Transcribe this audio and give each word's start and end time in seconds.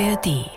ARD. 0.00 0.50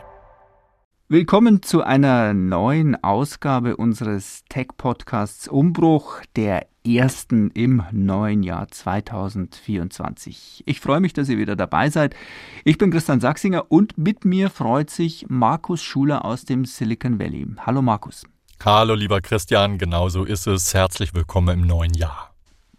Willkommen 1.10 1.62
zu 1.62 1.84
einer 1.84 2.34
neuen 2.34 3.04
Ausgabe 3.04 3.78
unseres 3.78 4.44
Tech-Podcasts 4.50 5.48
Umbruch, 5.48 6.22
der 6.36 6.66
ersten 6.84 7.52
im 7.52 7.84
neuen 7.92 8.42
Jahr 8.42 8.68
2024. 8.68 10.64
Ich 10.66 10.80
freue 10.80 11.02
mich, 11.02 11.14
dass 11.14 11.30
ihr 11.30 11.38
wieder 11.38 11.56
dabei 11.56 11.92
seid. 11.92 12.16
Ich 12.64 12.80
bin 12.80 12.90
Christian 12.90 13.20
Sachsinger 13.20 13.66
und 13.70 13.96
mit 13.96 14.26
mir 14.26 14.50
freut 14.50 14.90
sich 14.90 15.28
Markus 15.30 15.84
Schuler 15.84 16.26
aus 16.26 16.46
dem 16.46 16.66
Silicon 16.66 17.20
Valley. 17.20 17.46
Hallo 17.60 17.84
Markus. 17.84 18.24
Hallo 18.66 18.96
lieber 18.96 19.22
Christian, 19.22 19.78
genau 19.78 20.10
so 20.10 20.24
ist 20.24 20.48
es. 20.48 20.74
Herzlich 20.74 21.14
willkommen 21.14 21.60
im 21.60 21.68
neuen 21.68 21.94
Jahr. 21.94 22.27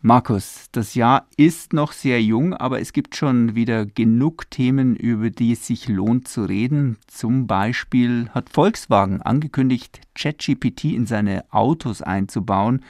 Markus, 0.01 0.69
das 0.71 0.95
Jahr 0.95 1.27
ist 1.37 1.73
noch 1.73 1.91
sehr 1.91 2.23
jung, 2.23 2.55
aber 2.55 2.81
es 2.81 2.93
gibt 2.93 3.17
schon 3.17 3.57
wieder 3.57 3.85
genug 3.85 4.49
Themen, 4.49 4.95
über 4.95 5.29
die 5.31 5.53
es 5.53 5.67
sich 5.67 5.89
lohnt 5.89 6.29
zu 6.29 6.45
reden. 6.45 6.99
Zum 7.09 7.49
Beispiel 7.49 8.29
hat 8.31 8.49
Volkswagen 8.49 9.21
angekündigt, 9.23 10.01
ChatGPT 10.15 10.85
in 10.85 11.07
seine 11.07 11.53
Autos 11.53 12.01
einzubauen. 12.01 12.85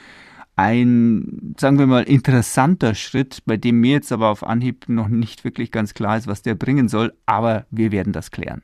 Ein, 0.55 1.55
sagen 1.57 1.79
wir 1.79 1.87
mal, 1.87 2.03
interessanter 2.03 2.93
Schritt, 2.93 3.41
bei 3.47 3.57
dem 3.57 3.79
mir 3.79 3.93
jetzt 3.93 4.11
aber 4.11 4.29
auf 4.29 4.43
Anhieb 4.43 4.87
noch 4.87 5.07
nicht 5.07 5.43
wirklich 5.43 5.71
ganz 5.71 5.95
klar 5.95 6.15
ist, 6.15 6.27
was 6.27 6.43
der 6.43 6.53
bringen 6.53 6.89
soll, 6.89 7.15
aber 7.25 7.65
wir 7.71 7.91
werden 7.91 8.13
das 8.13 8.29
klären. 8.29 8.61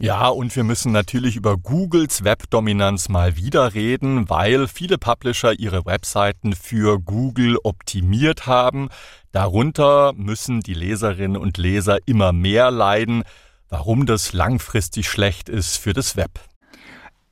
Ja, 0.00 0.28
und 0.28 0.54
wir 0.54 0.62
müssen 0.62 0.92
natürlich 0.92 1.34
über 1.34 1.56
Googles 1.56 2.22
Webdominanz 2.22 3.08
mal 3.08 3.36
wieder 3.36 3.74
reden, 3.74 4.30
weil 4.30 4.68
viele 4.68 4.96
Publisher 4.96 5.58
ihre 5.58 5.84
Webseiten 5.86 6.52
für 6.52 7.00
Google 7.00 7.58
optimiert 7.64 8.46
haben. 8.46 8.90
Darunter 9.32 10.12
müssen 10.14 10.60
die 10.60 10.74
Leserinnen 10.74 11.36
und 11.36 11.58
Leser 11.58 11.98
immer 12.06 12.32
mehr 12.32 12.70
leiden, 12.70 13.24
warum 13.70 14.06
das 14.06 14.32
langfristig 14.32 15.08
schlecht 15.08 15.48
ist 15.48 15.76
für 15.78 15.94
das 15.94 16.16
Web. 16.16 16.40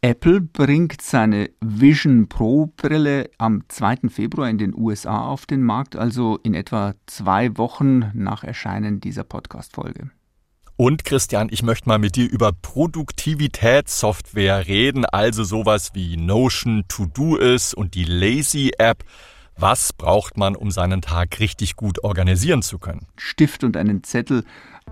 Apple 0.01 0.41
bringt 0.41 1.01
seine 1.01 1.51
Vision 1.61 2.29
Pro 2.29 2.73
Brille 2.77 3.31
am 3.39 3.63
2. 3.69 4.09
Februar 4.09 4.51
in 4.51 4.59
den 4.59 4.75
USA 4.75 5.21
auf 5.21 5.47
den 5.47 5.63
Markt, 5.63 5.95
also 5.95 6.39
in 6.43 6.55
etwa 6.55 6.95
zwei 7.07 7.57
Wochen 7.59 8.11
nach 8.13 8.43
Erscheinen 8.43 9.01
dieser 9.01 9.25
Podcast-Folge. 9.25 10.11
Und 10.79 11.07
Christian, 11.07 11.49
ich 11.51 11.63
möchte 11.63 11.89
mal 11.89 11.99
mit 11.99 12.17
dir 12.17 12.31
über 12.31 12.53
Produktivitätssoftware 12.53 14.67
reden, 14.67 15.07
also 15.07 15.43
sowas 15.43 15.93
wie 15.95 16.19
Notion, 16.19 16.85
To-Do 16.87 17.37
ist 17.37 17.73
und 17.73 17.95
die 17.95 18.05
Lazy 18.05 18.73
App. 18.77 19.03
Was 19.57 19.95
braucht 19.95 20.37
man, 20.37 20.55
um 20.55 20.71
seinen 20.71 21.01
Tag 21.01 21.41
richtig 21.41 21.77
gut 21.77 22.05
organisieren 22.05 22.61
zu 22.61 22.79
können? 22.79 23.07
Stift 23.17 23.65
und 23.65 23.75
einen 23.79 24.05
Zettel, 24.05 24.45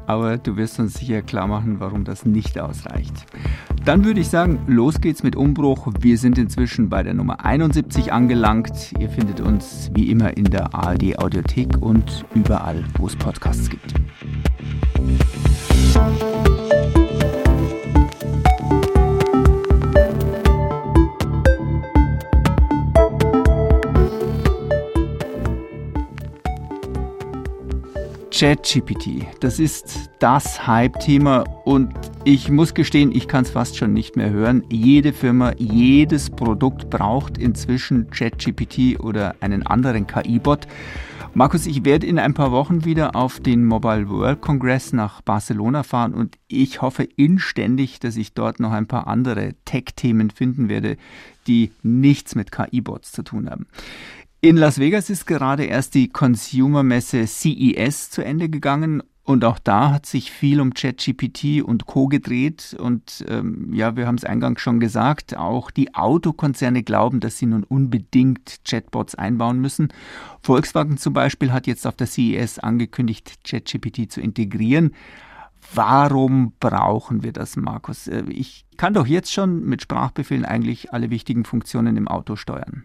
aber 0.06 0.38
du 0.38 0.56
wirst 0.56 0.78
uns 0.78 0.94
sicher 0.94 1.20
klar 1.20 1.48
machen, 1.48 1.80
warum 1.80 2.04
das 2.04 2.24
nicht 2.24 2.58
ausreicht. 2.58 3.26
Dann 3.84 4.06
würde 4.06 4.20
ich 4.20 4.28
sagen, 4.28 4.62
los 4.66 5.02
geht's 5.02 5.22
mit 5.22 5.36
Umbruch. 5.36 5.88
Wir 6.00 6.16
sind 6.16 6.38
inzwischen 6.38 6.88
bei 6.88 7.02
der 7.02 7.12
Nummer 7.12 7.44
71 7.44 8.10
angelangt. 8.10 8.94
Ihr 8.98 9.10
findet 9.10 9.42
uns 9.42 9.90
wie 9.92 10.10
immer 10.10 10.34
in 10.34 10.44
der 10.44 10.74
ARD 10.74 11.18
Audiothek 11.18 11.82
und 11.82 12.24
überall, 12.34 12.82
wo 12.96 13.06
es 13.06 13.16
Podcasts 13.16 13.68
gibt. 13.68 13.92
ChatGPT, 28.44 29.26
das 29.38 29.60
ist 29.60 30.10
das 30.18 30.66
Hype-Thema 30.66 31.44
und 31.64 31.94
ich 32.24 32.50
muss 32.50 32.74
gestehen, 32.74 33.12
ich 33.12 33.28
kann 33.28 33.44
es 33.44 33.50
fast 33.50 33.76
schon 33.76 33.92
nicht 33.92 34.16
mehr 34.16 34.30
hören. 34.30 34.64
Jede 34.68 35.12
Firma, 35.12 35.52
jedes 35.56 36.30
Produkt 36.30 36.90
braucht 36.90 37.38
inzwischen 37.38 38.10
ChatGPT 38.10 38.98
oder 38.98 39.36
einen 39.40 39.64
anderen 39.64 40.08
KI-Bot. 40.08 40.66
Markus, 41.36 41.66
ich 41.66 41.84
werde 41.84 42.06
in 42.06 42.20
ein 42.20 42.32
paar 42.32 42.52
Wochen 42.52 42.84
wieder 42.84 43.16
auf 43.16 43.40
den 43.40 43.64
Mobile 43.64 44.08
World 44.08 44.40
Congress 44.40 44.92
nach 44.92 45.20
Barcelona 45.20 45.82
fahren 45.82 46.14
und 46.14 46.38
ich 46.46 46.80
hoffe 46.80 47.02
inständig, 47.02 47.98
dass 47.98 48.16
ich 48.16 48.34
dort 48.34 48.60
noch 48.60 48.70
ein 48.70 48.86
paar 48.86 49.08
andere 49.08 49.54
Tech-Themen 49.64 50.30
finden 50.30 50.68
werde, 50.68 50.96
die 51.48 51.72
nichts 51.82 52.36
mit 52.36 52.52
KI-Bots 52.52 53.10
zu 53.10 53.24
tun 53.24 53.50
haben. 53.50 53.66
In 54.42 54.56
Las 54.56 54.78
Vegas 54.78 55.10
ist 55.10 55.26
gerade 55.26 55.64
erst 55.64 55.96
die 55.96 56.08
Consumer-Messe 56.08 57.26
CES 57.26 58.10
zu 58.10 58.24
Ende 58.24 58.48
gegangen 58.48 59.02
und 59.26 59.42
auch 59.46 59.58
da 59.58 59.90
hat 59.90 60.04
sich 60.04 60.30
viel 60.30 60.60
um 60.60 60.74
ChatGPT 60.74 61.62
und 61.62 61.86
Co. 61.86 62.08
gedreht. 62.08 62.76
Und 62.78 63.24
ähm, 63.26 63.72
ja, 63.72 63.96
wir 63.96 64.06
haben 64.06 64.16
es 64.16 64.24
eingangs 64.24 64.60
schon 64.60 64.80
gesagt, 64.80 65.34
auch 65.34 65.70
die 65.70 65.94
Autokonzerne 65.94 66.82
glauben, 66.82 67.20
dass 67.20 67.38
sie 67.38 67.46
nun 67.46 67.64
unbedingt 67.64 68.60
Chatbots 68.66 69.14
einbauen 69.14 69.60
müssen. 69.60 69.88
Volkswagen 70.42 70.98
zum 70.98 71.14
Beispiel 71.14 71.52
hat 71.52 71.66
jetzt 71.66 71.86
auf 71.86 71.96
der 71.96 72.06
CES 72.06 72.58
angekündigt, 72.58 73.38
ChatGPT 73.44 74.12
zu 74.12 74.20
integrieren. 74.20 74.94
Warum 75.72 76.52
brauchen 76.60 77.22
wir 77.22 77.32
das, 77.32 77.56
Markus? 77.56 78.08
Äh, 78.08 78.24
ich 78.28 78.66
kann 78.76 78.92
doch 78.92 79.06
jetzt 79.06 79.32
schon 79.32 79.64
mit 79.64 79.80
Sprachbefehlen 79.80 80.44
eigentlich 80.44 80.92
alle 80.92 81.08
wichtigen 81.08 81.46
Funktionen 81.46 81.96
im 81.96 82.08
Auto 82.08 82.36
steuern. 82.36 82.84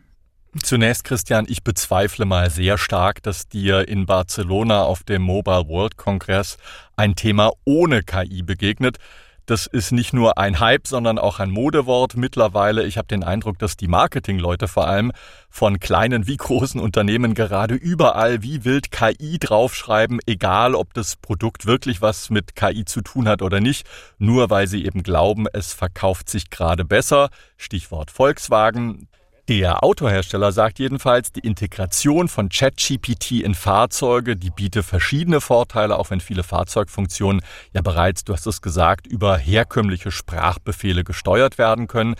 Zunächst, 0.64 1.04
Christian, 1.04 1.46
ich 1.48 1.64
bezweifle 1.64 2.26
mal 2.26 2.50
sehr 2.50 2.80
stark, 2.80 3.22
dass 3.22 3.48
dir 3.48 3.88
in 3.88 4.08
Barcelona 4.08 4.82
auf 4.82 5.04
dem 5.04 5.22
Mobile 5.22 5.68
World 5.68 5.96
Congress 5.96 6.58
ein 6.96 7.16
Thema 7.16 7.52
ohne 7.66 8.02
KI 8.02 8.42
begegnet. 8.42 8.98
Das 9.46 9.68
ist 9.68 9.92
nicht 9.92 10.12
nur 10.12 10.40
ein 10.40 10.60
Hype, 10.60 10.88
sondern 10.88 11.20
auch 11.20 11.40
ein 11.40 11.52
Modewort 11.52 12.18
mittlerweile. 12.18 12.84
Ich 12.86 12.98
habe 12.98 13.08
den 13.08 13.24
Eindruck, 13.24 13.60
dass 13.60 13.78
die 13.78 13.88
Marketingleute 13.88 14.68
vor 14.68 14.88
allem 14.88 15.12
von 15.52 15.80
kleinen 15.80 16.26
wie 16.26 16.38
großen 16.38 16.82
Unternehmen 16.82 17.36
gerade 17.36 17.76
überall 17.76 18.42
wie 18.42 18.66
wild 18.66 18.92
KI 18.92 19.38
draufschreiben, 19.40 20.20
egal 20.26 20.74
ob 20.74 20.96
das 20.96 21.16
Produkt 21.16 21.68
wirklich 21.68 22.02
was 22.02 22.32
mit 22.32 22.56
KI 22.56 22.86
zu 22.86 23.02
tun 23.02 23.28
hat 23.28 23.44
oder 23.44 23.60
nicht, 23.60 23.88
nur 24.18 24.50
weil 24.50 24.68
sie 24.68 24.84
eben 24.84 25.04
glauben, 25.04 25.46
es 25.54 25.74
verkauft 25.74 26.28
sich 26.28 26.50
gerade 26.50 26.86
besser. 26.86 27.30
Stichwort 27.56 28.10
Volkswagen. 28.10 29.08
Der 29.50 29.84
Autohersteller 29.84 30.52
sagt 30.52 30.78
jedenfalls, 30.78 31.32
die 31.32 31.40
Integration 31.40 32.28
von 32.28 32.50
ChatGPT 32.50 33.42
in 33.42 33.56
Fahrzeuge, 33.56 34.36
die 34.36 34.52
biete 34.52 34.84
verschiedene 34.84 35.42
Vorteile, 35.42 35.98
auch 35.98 36.12
wenn 36.12 36.22
viele 36.22 36.44
Fahrzeugfunktionen 36.44 37.42
ja 37.74 37.82
bereits, 37.82 38.24
du 38.24 38.34
hast 38.34 38.46
es 38.46 38.62
gesagt, 38.62 39.08
über 39.08 39.40
herkömmliche 39.40 40.12
Sprachbefehle 40.12 41.04
gesteuert 41.04 41.58
werden 41.58 41.88
können. 41.88 42.14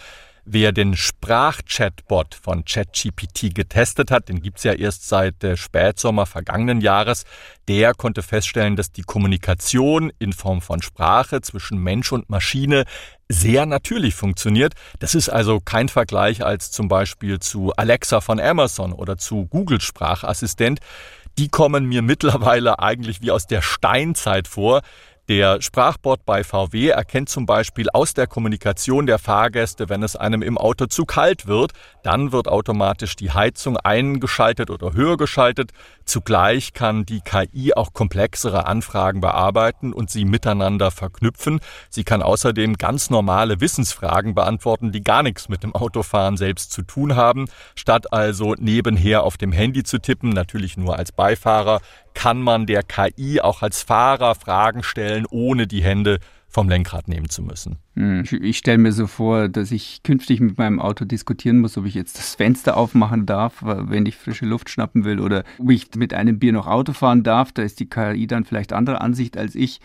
Wer 0.46 0.72
den 0.72 0.96
Sprachchatbot 0.96 2.36
von 2.36 2.66
ChatGPT 2.66 3.54
getestet 3.54 4.12
hat, 4.12 4.30
den 4.30 4.42
gibt's 4.42 4.64
ja 4.64 4.74
erst 4.74 5.08
seit 5.08 5.44
der 5.44 5.58
Spätsommer 5.58 6.26
vergangenen 6.26 6.82
Jahres, 6.82 7.26
der 7.68 7.94
konnte 7.94 8.24
feststellen, 8.24 8.76
dass 8.76 8.92
die 8.92 9.04
Kommunikation 9.04 10.12
in 10.20 10.34
Form 10.34 10.62
von 10.62 10.82
Sprache 10.82 11.42
zwischen 11.42 11.78
Mensch 11.78 12.12
und 12.12 12.30
Maschine 12.30 12.86
sehr 13.28 13.66
natürlich 13.66 14.16
funktioniert. 14.16 14.74
Das 14.98 15.14
ist 15.14 15.30
also 15.30 15.60
kein 15.60 15.88
Vergleich 15.88 16.44
als 16.44 16.72
zum 16.72 16.88
Beispiel 16.88 17.40
zu 17.40 17.72
Alexa 17.76 18.22
von 18.22 18.40
Amazon 18.40 18.92
oder 18.92 19.18
zu 19.18 19.46
Google 19.46 19.82
Sprachassistent. 19.82 20.80
Die 21.38 21.48
kommen 21.48 21.86
mir 21.86 22.02
mittlerweile 22.02 22.80
eigentlich 22.80 23.22
wie 23.22 23.32
aus 23.32 23.46
der 23.46 23.62
Steinzeit 23.62 24.48
vor. 24.48 24.82
Der 25.30 25.62
Sprachbot 25.62 26.26
bei 26.26 26.44
VW 26.44 26.88
erkennt 26.88 27.30
zum 27.30 27.46
Beispiel 27.46 27.88
aus 27.92 28.16
der 28.16 28.26
Kommunikation 28.26 29.06
der 29.06 29.20
Fahrgäste, 29.20 29.88
wenn 29.88 30.02
es 30.02 30.16
einem 30.16 30.42
im 30.42 30.58
Auto 30.58 30.88
zu 30.88 31.06
kalt 31.06 31.46
wird, 31.46 31.74
dann 32.02 32.32
wird 32.32 32.48
automatisch 32.48 33.16
die 33.16 33.30
Heizung 33.30 33.78
eingeschaltet 33.78 34.72
oder 34.72 34.94
höher 34.94 35.18
geschaltet. 35.18 35.70
Zugleich 36.04 36.74
kann 36.74 37.06
die 37.06 37.22
KI 37.22 37.76
auch 37.76 37.94
komplexere 37.94 38.66
Anfragen 38.66 39.22
bearbeiten 39.22 39.94
und 39.94 40.10
sie 40.10 40.26
miteinander 40.26 40.90
verknüpfen. 40.90 41.60
Sie 41.92 42.04
kann 42.04 42.24
außerdem 42.24 42.78
ganz 42.78 43.12
normale 43.12 43.62
Wissensfragen 43.62 44.34
beantworten, 44.34 44.92
die 44.92 45.04
gar 45.04 45.22
nichts 45.22 45.48
mit 45.48 45.62
dem 45.62 45.76
Autofahren 45.76 46.38
selbst 46.38 46.72
zu 46.72 46.82
tun 46.82 47.16
haben. 47.16 47.46
Statt 47.76 48.12
also 48.12 48.56
nebenher 48.58 49.22
auf 49.22 49.38
dem 49.38 49.52
Handy 49.52 49.84
zu 49.84 50.00
tippen, 50.00 50.30
natürlich 50.30 50.76
nur 50.76 50.98
als 50.98 51.12
Beifahrer, 51.12 51.82
kann 52.14 52.42
man 52.42 52.66
der 52.66 52.84
KI 52.84 53.40
auch 53.40 53.62
als 53.62 53.84
Fahrer 53.84 54.36
Fragen 54.36 54.84
stellen, 54.84 55.19
ohne 55.30 55.68
die 55.68 55.84
Hände 55.84 56.20
vom 56.48 56.68
Lenkrad 56.68 57.08
nehmen 57.08 57.30
zu 57.30 57.44
müssen. 57.44 57.78
Hm, 57.96 58.24
ich 58.42 58.58
stelle 58.58 58.80
mir 58.80 58.92
so 58.92 59.06
vor, 59.06 59.50
dass 59.50 59.72
ich 59.72 60.02
künftig 60.04 60.40
mit 60.40 60.58
meinem 60.58 60.80
Auto 60.80 61.06
diskutieren 61.06 61.60
muss, 61.60 61.78
ob 61.78 61.86
ich 61.86 61.94
jetzt 61.94 62.18
das 62.18 62.36
Fenster 62.36 62.76
aufmachen 62.76 63.28
darf, 63.28 63.58
wenn 63.62 64.08
ich 64.08 64.16
frische 64.16 64.48
Luft 64.48 64.70
schnappen 64.70 65.06
will, 65.06 65.20
oder 65.20 65.44
ob 65.60 65.70
ich 65.70 65.94
mit 65.96 66.14
einem 66.14 66.40
Bier 66.40 66.52
noch 66.52 66.66
Auto 66.66 66.94
fahren 66.94 67.24
darf. 67.24 67.52
Da 67.52 67.62
ist 67.62 67.80
die 67.80 67.90
KI 67.90 68.26
dann 68.26 68.46
vielleicht 68.46 68.74
anderer 68.74 69.02
Ansicht 69.02 69.38
als 69.38 69.54
ich 69.54 69.80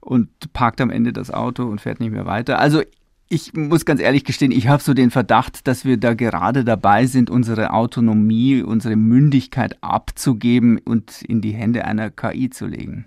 und 0.00 0.28
parkt 0.52 0.82
am 0.82 0.90
Ende 0.90 1.14
das 1.14 1.30
Auto 1.30 1.64
und 1.64 1.80
fährt 1.80 2.00
nicht 2.00 2.12
mehr 2.12 2.26
weiter. 2.26 2.58
Also 2.58 2.82
ich 3.32 3.54
muss 3.54 3.84
ganz 3.84 4.00
ehrlich 4.00 4.24
gestehen, 4.24 4.50
ich 4.50 4.66
habe 4.66 4.82
so 4.82 4.92
den 4.92 5.12
Verdacht, 5.12 5.68
dass 5.68 5.84
wir 5.84 5.96
da 5.96 6.14
gerade 6.14 6.64
dabei 6.64 7.06
sind, 7.06 7.30
unsere 7.30 7.72
Autonomie, 7.72 8.60
unsere 8.60 8.96
Mündigkeit 8.96 9.82
abzugeben 9.82 10.78
und 10.78 11.22
in 11.22 11.40
die 11.40 11.52
Hände 11.52 11.84
einer 11.84 12.10
KI 12.10 12.50
zu 12.50 12.66
legen. 12.66 13.06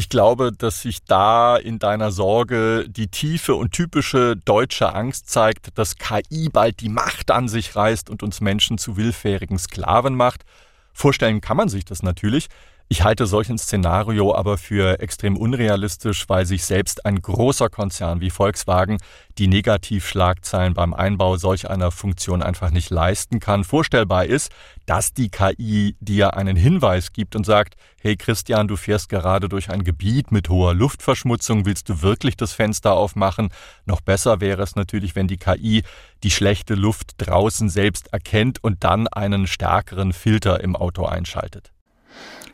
Ich 0.00 0.08
glaube, 0.08 0.50
dass 0.50 0.80
sich 0.80 1.04
da 1.04 1.58
in 1.58 1.78
deiner 1.78 2.10
Sorge 2.10 2.86
die 2.88 3.08
tiefe 3.08 3.54
und 3.54 3.72
typische 3.72 4.34
deutsche 4.34 4.94
Angst 4.94 5.28
zeigt, 5.28 5.76
dass 5.76 5.96
KI 5.96 6.48
bald 6.50 6.80
die 6.80 6.88
Macht 6.88 7.30
an 7.30 7.48
sich 7.48 7.76
reißt 7.76 8.08
und 8.08 8.22
uns 8.22 8.40
Menschen 8.40 8.78
zu 8.78 8.96
willfährigen 8.96 9.58
Sklaven 9.58 10.14
macht. 10.14 10.46
Vorstellen 10.94 11.42
kann 11.42 11.58
man 11.58 11.68
sich 11.68 11.84
das 11.84 12.02
natürlich, 12.02 12.48
ich 12.92 13.04
halte 13.04 13.26
solch 13.26 13.48
ein 13.48 13.56
Szenario 13.56 14.34
aber 14.34 14.58
für 14.58 14.98
extrem 14.98 15.36
unrealistisch, 15.36 16.28
weil 16.28 16.44
sich 16.44 16.64
selbst 16.64 17.06
ein 17.06 17.22
großer 17.22 17.68
Konzern 17.68 18.20
wie 18.20 18.30
Volkswagen 18.30 18.98
die 19.38 19.46
Negativschlagzeilen 19.46 20.74
beim 20.74 20.92
Einbau 20.92 21.36
solch 21.36 21.70
einer 21.70 21.92
Funktion 21.92 22.42
einfach 22.42 22.72
nicht 22.72 22.90
leisten 22.90 23.38
kann. 23.38 23.62
Vorstellbar 23.62 24.24
ist, 24.24 24.50
dass 24.86 25.14
die 25.14 25.28
KI 25.28 25.94
dir 26.00 26.36
einen 26.36 26.56
Hinweis 26.56 27.12
gibt 27.12 27.36
und 27.36 27.46
sagt, 27.46 27.76
hey 28.00 28.16
Christian, 28.16 28.66
du 28.66 28.74
fährst 28.74 29.08
gerade 29.08 29.48
durch 29.48 29.70
ein 29.70 29.84
Gebiet 29.84 30.32
mit 30.32 30.48
hoher 30.48 30.74
Luftverschmutzung, 30.74 31.66
willst 31.66 31.88
du 31.88 32.02
wirklich 32.02 32.36
das 32.36 32.54
Fenster 32.54 32.94
aufmachen? 32.94 33.50
Noch 33.86 34.00
besser 34.00 34.40
wäre 34.40 34.62
es 34.64 34.74
natürlich, 34.74 35.14
wenn 35.14 35.28
die 35.28 35.36
KI 35.36 35.84
die 36.24 36.30
schlechte 36.32 36.74
Luft 36.74 37.12
draußen 37.18 37.68
selbst 37.68 38.12
erkennt 38.12 38.64
und 38.64 38.82
dann 38.82 39.06
einen 39.06 39.46
stärkeren 39.46 40.12
Filter 40.12 40.60
im 40.60 40.74
Auto 40.74 41.04
einschaltet. 41.04 41.70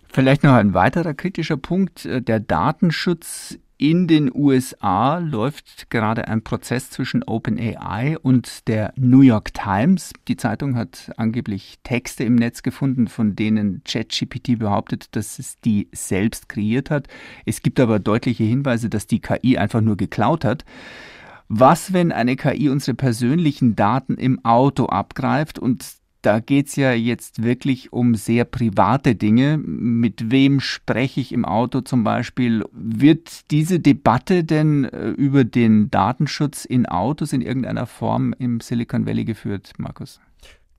Vielleicht 0.08 0.44
noch 0.44 0.54
ein 0.54 0.74
weiterer 0.74 1.14
kritischer 1.14 1.56
Punkt. 1.56 2.04
Äh, 2.04 2.22
der 2.22 2.40
Datenschutz 2.40 3.58
in 3.78 4.08
den 4.08 4.30
USA 4.34 5.18
läuft 5.18 5.90
gerade 5.90 6.28
ein 6.28 6.42
Prozess 6.42 6.88
zwischen 6.90 7.22
OpenAI 7.22 8.16
und 8.22 8.68
der 8.68 8.94
New 8.96 9.20
York 9.20 9.52
Times. 9.52 10.12
Die 10.28 10.38
Zeitung 10.38 10.76
hat 10.76 11.12
angeblich 11.18 11.78
Texte 11.82 12.24
im 12.24 12.36
Netz 12.36 12.62
gefunden, 12.62 13.06
von 13.06 13.36
denen 13.36 13.82
ChatGPT 13.84 14.58
behauptet, 14.58 15.14
dass 15.14 15.38
es 15.38 15.60
die 15.60 15.88
selbst 15.92 16.48
kreiert 16.48 16.88
hat. 16.88 17.08
Es 17.44 17.60
gibt 17.60 17.78
aber 17.78 17.98
deutliche 17.98 18.44
Hinweise, 18.44 18.88
dass 18.88 19.06
die 19.06 19.20
KI 19.20 19.58
einfach 19.58 19.82
nur 19.82 19.98
geklaut 19.98 20.46
hat. 20.46 20.64
Was, 21.48 21.92
wenn 21.92 22.12
eine 22.12 22.36
KI 22.36 22.70
unsere 22.70 22.94
persönlichen 22.94 23.76
Daten 23.76 24.14
im 24.14 24.42
Auto 24.44 24.86
abgreift 24.86 25.58
und 25.58 25.84
da 26.26 26.40
geht 26.40 26.66
es 26.66 26.74
ja 26.74 26.92
jetzt 26.92 27.44
wirklich 27.44 27.92
um 27.92 28.16
sehr 28.16 28.44
private 28.44 29.14
Dinge. 29.14 29.58
Mit 29.58 30.32
wem 30.32 30.58
spreche 30.58 31.20
ich 31.20 31.30
im 31.30 31.44
Auto 31.44 31.82
zum 31.82 32.02
Beispiel? 32.02 32.64
Wird 32.72 33.52
diese 33.52 33.78
Debatte 33.78 34.42
denn 34.42 34.86
äh, 34.86 35.10
über 35.10 35.44
den 35.44 35.88
Datenschutz 35.88 36.64
in 36.64 36.86
Autos 36.86 37.32
in 37.32 37.42
irgendeiner 37.42 37.86
Form 37.86 38.34
im 38.40 38.58
Silicon 38.58 39.06
Valley 39.06 39.24
geführt, 39.24 39.74
Markus? 39.78 40.18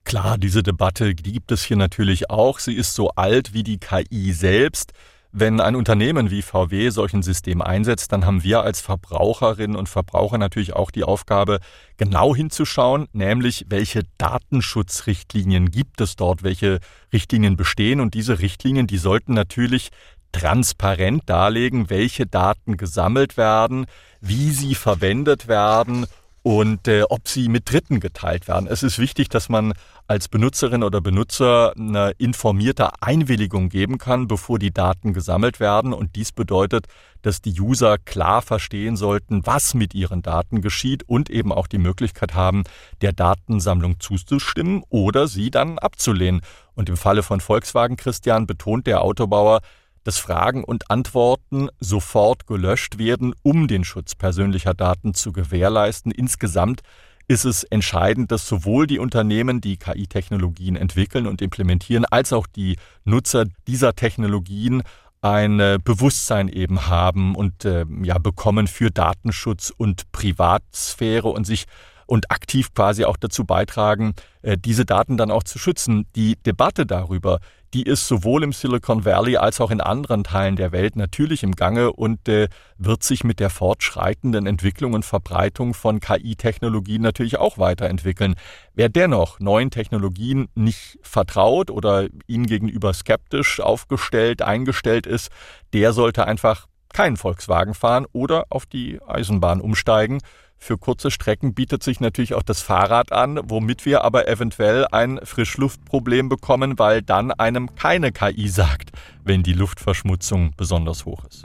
Klar, 0.04 0.36
diese 0.36 0.62
Debatte 0.62 1.14
gibt 1.14 1.50
es 1.50 1.64
hier 1.64 1.78
natürlich 1.78 2.28
auch. 2.28 2.58
Sie 2.58 2.74
ist 2.74 2.94
so 2.94 3.10
alt 3.12 3.54
wie 3.54 3.62
die 3.62 3.78
KI 3.78 4.32
selbst. 4.32 4.92
Wenn 5.30 5.60
ein 5.60 5.76
Unternehmen 5.76 6.30
wie 6.30 6.40
VW 6.40 6.88
solch 6.88 7.12
ein 7.12 7.22
System 7.22 7.60
einsetzt, 7.60 8.12
dann 8.12 8.24
haben 8.24 8.42
wir 8.42 8.62
als 8.62 8.80
Verbraucherinnen 8.80 9.76
und 9.76 9.88
Verbraucher 9.88 10.38
natürlich 10.38 10.72
auch 10.72 10.90
die 10.90 11.04
Aufgabe, 11.04 11.58
genau 11.98 12.34
hinzuschauen, 12.34 13.08
nämlich 13.12 13.66
welche 13.68 14.04
Datenschutzrichtlinien 14.16 15.70
gibt 15.70 16.00
es 16.00 16.16
dort, 16.16 16.44
welche 16.44 16.80
Richtlinien 17.12 17.56
bestehen. 17.58 18.00
Und 18.00 18.14
diese 18.14 18.38
Richtlinien, 18.38 18.86
die 18.86 18.96
sollten 18.96 19.34
natürlich 19.34 19.90
transparent 20.32 21.24
darlegen, 21.26 21.90
welche 21.90 22.26
Daten 22.26 22.78
gesammelt 22.78 23.36
werden, 23.36 23.84
wie 24.22 24.50
sie 24.50 24.74
verwendet 24.74 25.46
werden 25.46 26.06
und 26.48 26.88
äh, 26.88 27.02
ob 27.02 27.28
sie 27.28 27.46
mit 27.50 27.70
Dritten 27.70 28.00
geteilt 28.00 28.48
werden. 28.48 28.68
Es 28.70 28.82
ist 28.82 28.98
wichtig, 28.98 29.28
dass 29.28 29.50
man 29.50 29.74
als 30.06 30.28
Benutzerin 30.28 30.82
oder 30.82 31.02
Benutzer 31.02 31.74
eine 31.76 32.12
informierte 32.16 33.02
Einwilligung 33.02 33.68
geben 33.68 33.98
kann, 33.98 34.28
bevor 34.28 34.58
die 34.58 34.70
Daten 34.70 35.12
gesammelt 35.12 35.60
werden. 35.60 35.92
Und 35.92 36.16
dies 36.16 36.32
bedeutet, 36.32 36.86
dass 37.20 37.42
die 37.42 37.60
User 37.60 37.98
klar 37.98 38.40
verstehen 38.40 38.96
sollten, 38.96 39.44
was 39.44 39.74
mit 39.74 39.92
ihren 39.94 40.22
Daten 40.22 40.62
geschieht 40.62 41.06
und 41.06 41.28
eben 41.28 41.52
auch 41.52 41.66
die 41.66 41.76
Möglichkeit 41.76 42.32
haben, 42.32 42.62
der 43.02 43.12
Datensammlung 43.12 44.00
zuzustimmen 44.00 44.84
oder 44.88 45.28
sie 45.28 45.50
dann 45.50 45.78
abzulehnen. 45.78 46.40
Und 46.74 46.88
im 46.88 46.96
Falle 46.96 47.22
von 47.22 47.40
Volkswagen, 47.40 47.98
Christian, 47.98 48.46
betont 48.46 48.86
der 48.86 49.02
Autobauer, 49.02 49.60
dass 50.08 50.16
Fragen 50.16 50.64
und 50.64 50.90
Antworten 50.90 51.68
sofort 51.80 52.46
gelöscht 52.46 52.96
werden, 52.96 53.34
um 53.42 53.68
den 53.68 53.84
Schutz 53.84 54.14
persönlicher 54.14 54.72
Daten 54.72 55.12
zu 55.12 55.32
gewährleisten. 55.32 56.12
Insgesamt 56.12 56.80
ist 57.26 57.44
es 57.44 57.62
entscheidend, 57.64 58.32
dass 58.32 58.48
sowohl 58.48 58.86
die 58.86 59.00
Unternehmen, 59.00 59.60
die 59.60 59.76
KI-Technologien 59.76 60.76
entwickeln 60.76 61.26
und 61.26 61.42
implementieren, 61.42 62.06
als 62.06 62.32
auch 62.32 62.46
die 62.46 62.78
Nutzer 63.04 63.44
dieser 63.66 63.94
Technologien 63.96 64.82
ein 65.20 65.58
Bewusstsein 65.84 66.48
eben 66.48 66.86
haben 66.86 67.34
und 67.34 67.66
äh, 67.66 67.84
ja 68.02 68.16
bekommen 68.16 68.66
für 68.66 68.90
Datenschutz 68.90 69.70
und 69.76 70.10
Privatsphäre 70.10 71.28
und 71.28 71.44
sich 71.44 71.66
und 72.08 72.30
aktiv 72.30 72.72
quasi 72.74 73.04
auch 73.04 73.18
dazu 73.18 73.44
beitragen, 73.44 74.14
äh, 74.40 74.56
diese 74.56 74.86
Daten 74.86 75.18
dann 75.18 75.30
auch 75.30 75.42
zu 75.42 75.58
schützen. 75.58 76.06
Die 76.16 76.36
Debatte 76.36 76.86
darüber, 76.86 77.38
die 77.74 77.82
ist 77.82 78.08
sowohl 78.08 78.44
im 78.44 78.52
Silicon 78.52 79.04
Valley 79.04 79.36
als 79.36 79.60
auch 79.60 79.70
in 79.70 79.82
anderen 79.82 80.24
Teilen 80.24 80.56
der 80.56 80.72
Welt 80.72 80.96
natürlich 80.96 81.42
im 81.42 81.54
Gange 81.54 81.92
und 81.92 82.26
äh, 82.26 82.48
wird 82.78 83.02
sich 83.02 83.24
mit 83.24 83.40
der 83.40 83.50
fortschreitenden 83.50 84.46
Entwicklung 84.46 84.94
und 84.94 85.04
Verbreitung 85.04 85.74
von 85.74 86.00
KI-Technologien 86.00 87.02
natürlich 87.02 87.36
auch 87.36 87.58
weiterentwickeln. 87.58 88.36
Wer 88.72 88.88
dennoch 88.88 89.38
neuen 89.38 89.70
Technologien 89.70 90.48
nicht 90.54 90.98
vertraut 91.02 91.70
oder 91.70 92.06
ihnen 92.26 92.46
gegenüber 92.46 92.94
skeptisch 92.94 93.60
aufgestellt, 93.60 94.40
eingestellt 94.40 95.06
ist, 95.06 95.28
der 95.74 95.92
sollte 95.92 96.24
einfach 96.24 96.68
keinen 96.94 97.18
Volkswagen 97.18 97.74
fahren 97.74 98.06
oder 98.12 98.46
auf 98.48 98.64
die 98.64 98.98
Eisenbahn 99.06 99.60
umsteigen 99.60 100.20
für 100.58 100.76
kurze 100.76 101.10
Strecken 101.10 101.54
bietet 101.54 101.82
sich 101.82 102.00
natürlich 102.00 102.34
auch 102.34 102.42
das 102.42 102.60
Fahrrad 102.60 103.12
an, 103.12 103.40
womit 103.44 103.86
wir 103.86 104.04
aber 104.04 104.28
eventuell 104.28 104.86
ein 104.90 105.20
Frischluftproblem 105.22 106.28
bekommen, 106.28 106.78
weil 106.78 107.00
dann 107.02 107.32
einem 107.32 107.74
keine 107.74 108.12
KI 108.12 108.48
sagt, 108.48 108.90
wenn 109.24 109.42
die 109.42 109.54
Luftverschmutzung 109.54 110.52
besonders 110.56 111.06
hoch 111.06 111.24
ist. 111.24 111.44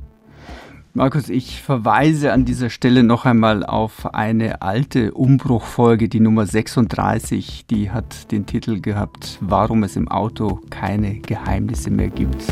Markus, 0.95 1.30
ich 1.30 1.60
verweise 1.60 2.33
an 2.33 2.45
dieser 2.45 2.69
Stelle 2.69 3.01
noch 3.01 3.25
einmal 3.25 3.65
auf 3.65 4.13
eine 4.13 4.62
alte 4.62 5.13
Umbruchfolge, 5.13 6.07
die 6.07 6.19
Nummer 6.19 6.45
36, 6.45 7.65
die 7.65 7.89
hat 7.89 8.31
den 8.31 8.45
Titel 8.45 8.80
gehabt, 8.80 9.39
Warum 9.42 9.81
es 9.83 9.95
im 9.95 10.07
Auto 10.07 10.60
keine 10.69 11.19
Geheimnisse 11.19 11.89
mehr 11.89 12.10
gibt. 12.10 12.45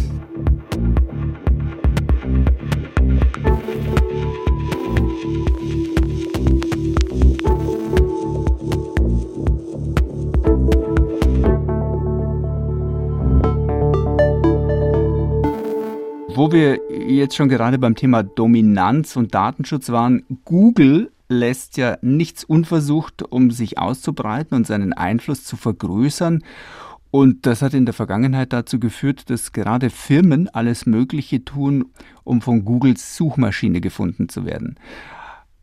Wo 16.51 16.55
wir 16.57 16.81
jetzt 16.89 17.37
schon 17.37 17.47
gerade 17.47 17.79
beim 17.79 17.95
Thema 17.95 18.23
Dominanz 18.23 19.15
und 19.15 19.33
Datenschutz 19.33 19.87
waren, 19.87 20.25
Google 20.43 21.09
lässt 21.29 21.77
ja 21.77 21.97
nichts 22.01 22.43
unversucht, 22.43 23.23
um 23.23 23.51
sich 23.51 23.77
auszubreiten 23.77 24.57
und 24.57 24.67
seinen 24.67 24.91
Einfluss 24.91 25.45
zu 25.45 25.55
vergrößern. 25.55 26.43
Und 27.09 27.45
das 27.45 27.61
hat 27.61 27.73
in 27.73 27.85
der 27.85 27.93
Vergangenheit 27.93 28.51
dazu 28.51 28.81
geführt, 28.81 29.29
dass 29.29 29.53
gerade 29.53 29.89
Firmen 29.89 30.49
alles 30.49 30.85
Mögliche 30.85 31.45
tun, 31.45 31.85
um 32.25 32.41
von 32.41 32.65
Googles 32.65 33.15
Suchmaschine 33.15 33.79
gefunden 33.79 34.27
zu 34.27 34.43
werden. 34.43 34.75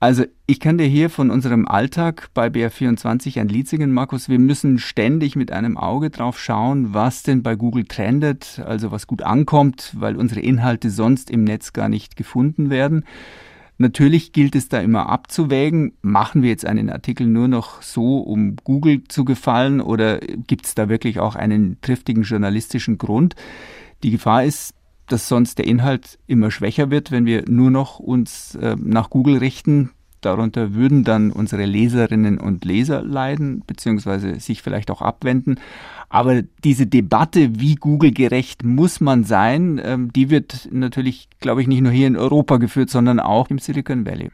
Also 0.00 0.25
ich 0.47 0.61
kann 0.61 0.78
dir 0.78 0.87
hier 0.87 1.11
von 1.11 1.31
unserem 1.31 1.67
Alltag 1.67 2.31
bei 2.33 2.47
BR24 2.47 3.40
ein 3.40 3.49
Lied 3.49 3.69
singen, 3.69 3.93
Markus. 3.93 4.28
Wir 4.28 4.38
müssen 4.38 4.78
ständig 4.78 5.35
mit 5.35 5.50
einem 5.50 5.76
Auge 5.76 6.11
drauf 6.11 6.38
schauen, 6.38 6.95
was 6.95 7.25
denn 7.25 7.43
bei 7.43 7.57
Google 7.57 7.85
trendet, 7.85 8.62
also 8.64 8.93
was 8.93 9.09
gut 9.09 9.23
ankommt, 9.23 9.95
weil 9.99 10.14
unsere 10.14 10.40
Inhalte 10.40 10.90
sonst 10.90 11.31
im 11.31 11.43
Netz 11.43 11.73
gar 11.73 11.88
nicht 11.88 12.14
gefunden 12.14 12.71
werden. 12.71 13.05
Natürlich 13.76 14.33
gilt 14.33 14.55
es 14.55 14.69
da 14.69 14.81
immer 14.81 15.09
abzuwägen, 15.09 15.93
machen 16.00 16.43
wir 16.43 16.50
jetzt 16.50 16.67
einen 16.67 16.90
Artikel 16.90 17.26
nur 17.26 17.49
noch 17.49 17.83
so, 17.83 18.19
um 18.19 18.57
Google 18.62 19.02
zu 19.09 19.25
gefallen 19.25 19.81
oder 19.81 20.19
gibt 20.19 20.67
es 20.67 20.75
da 20.75 20.88
wirklich 20.88 21.19
auch 21.19 21.35
einen 21.35 21.81
triftigen 21.81 22.23
journalistischen 22.23 22.99
Grund? 22.99 23.35
Die 24.05 24.11
Gefahr 24.11 24.45
ist, 24.45 24.75
dass 25.09 25.29
sonst 25.29 25.59
der 25.59 25.67
Inhalt 25.67 26.19
immer 26.27 26.50
schwächer 26.50 26.91
wird, 26.91 27.11
wenn 27.11 27.27
wir 27.27 27.45
nur 27.49 27.71
noch 27.71 27.99
uns 27.99 28.55
äh, 28.57 28.77
nach 28.79 29.11
Google 29.11 29.38
richten. 29.38 29.91
Darunter 30.21 30.75
würden 30.75 31.05
dann 31.05 31.31
unsere 31.31 31.65
Leserinnen 31.65 32.38
und 32.38 32.65
Leser 32.65 33.03
leiden, 33.03 33.62
beziehungsweise 33.67 34.41
sich 34.41 34.62
vielleicht 34.62 34.91
auch 34.91 35.00
abwenden. 35.00 35.61
Aber 36.09 36.43
diese 36.65 36.87
Debatte, 36.87 37.61
wie 37.61 37.77
Google-gerecht 37.77 38.65
muss 38.65 39.00
man 39.00 39.25
sein, 39.25 39.81
ähm, 39.83 40.12
die 40.12 40.31
wird 40.31 40.69
natürlich, 40.73 41.29
glaube 41.41 41.62
ich, 41.62 41.69
nicht 41.69 41.83
nur 41.83 41.93
hier 41.93 42.09
in 42.09 42.17
Europa 42.17 42.57
geführt, 42.57 42.91
sondern 42.91 43.21
auch 43.21 43.50
im 43.50 43.59
Silicon 43.59 44.07
Valley. 44.07 44.31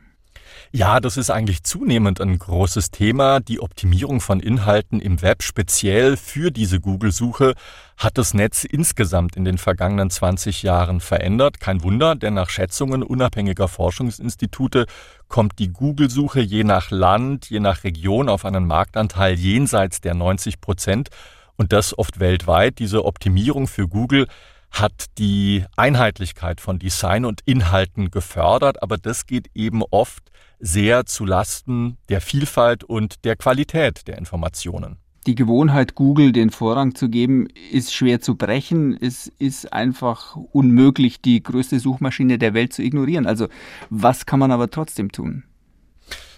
Ja, 0.76 0.98
das 0.98 1.16
ist 1.16 1.30
eigentlich 1.30 1.62
zunehmend 1.62 2.20
ein 2.20 2.36
großes 2.36 2.90
Thema. 2.90 3.38
Die 3.38 3.60
Optimierung 3.60 4.20
von 4.20 4.40
Inhalten 4.40 4.98
im 4.98 5.22
Web, 5.22 5.44
speziell 5.44 6.16
für 6.16 6.50
diese 6.50 6.80
Google-Suche, 6.80 7.54
hat 7.96 8.18
das 8.18 8.34
Netz 8.34 8.64
insgesamt 8.64 9.36
in 9.36 9.44
den 9.44 9.56
vergangenen 9.56 10.10
20 10.10 10.64
Jahren 10.64 10.98
verändert. 10.98 11.60
Kein 11.60 11.84
Wunder, 11.84 12.16
denn 12.16 12.34
nach 12.34 12.50
Schätzungen 12.50 13.04
unabhängiger 13.04 13.68
Forschungsinstitute 13.68 14.86
kommt 15.28 15.60
die 15.60 15.72
Google-Suche 15.72 16.40
je 16.40 16.64
nach 16.64 16.90
Land, 16.90 17.50
je 17.50 17.60
nach 17.60 17.84
Region 17.84 18.28
auf 18.28 18.44
einen 18.44 18.66
Marktanteil 18.66 19.34
jenseits 19.34 20.00
der 20.00 20.14
90 20.14 20.60
Prozent 20.60 21.08
und 21.54 21.72
das 21.72 21.96
oft 21.96 22.18
weltweit. 22.18 22.80
Diese 22.80 23.04
Optimierung 23.04 23.68
für 23.68 23.86
Google 23.86 24.26
hat 24.74 25.06
die 25.18 25.64
Einheitlichkeit 25.76 26.60
von 26.60 26.78
Design 26.78 27.24
und 27.24 27.40
Inhalten 27.44 28.10
gefördert, 28.10 28.82
aber 28.82 28.98
das 28.98 29.26
geht 29.26 29.48
eben 29.54 29.82
oft 29.90 30.30
sehr 30.58 31.06
zu 31.06 31.24
Lasten 31.24 31.96
der 32.08 32.20
Vielfalt 32.20 32.84
und 32.84 33.24
der 33.24 33.36
Qualität 33.36 34.06
der 34.08 34.18
Informationen. 34.18 34.98
Die 35.26 35.34
Gewohnheit, 35.34 35.94
Google 35.94 36.32
den 36.32 36.50
Vorrang 36.50 36.94
zu 36.94 37.08
geben, 37.08 37.48
ist 37.70 37.94
schwer 37.94 38.20
zu 38.20 38.36
brechen. 38.36 38.94
Es 39.00 39.28
ist 39.38 39.72
einfach 39.72 40.36
unmöglich, 40.36 41.22
die 41.22 41.42
größte 41.42 41.80
Suchmaschine 41.80 42.36
der 42.36 42.52
Welt 42.52 42.74
zu 42.74 42.82
ignorieren. 42.82 43.26
Also 43.26 43.48
was 43.88 44.26
kann 44.26 44.38
man 44.38 44.50
aber 44.50 44.68
trotzdem 44.68 45.12
tun? 45.12 45.44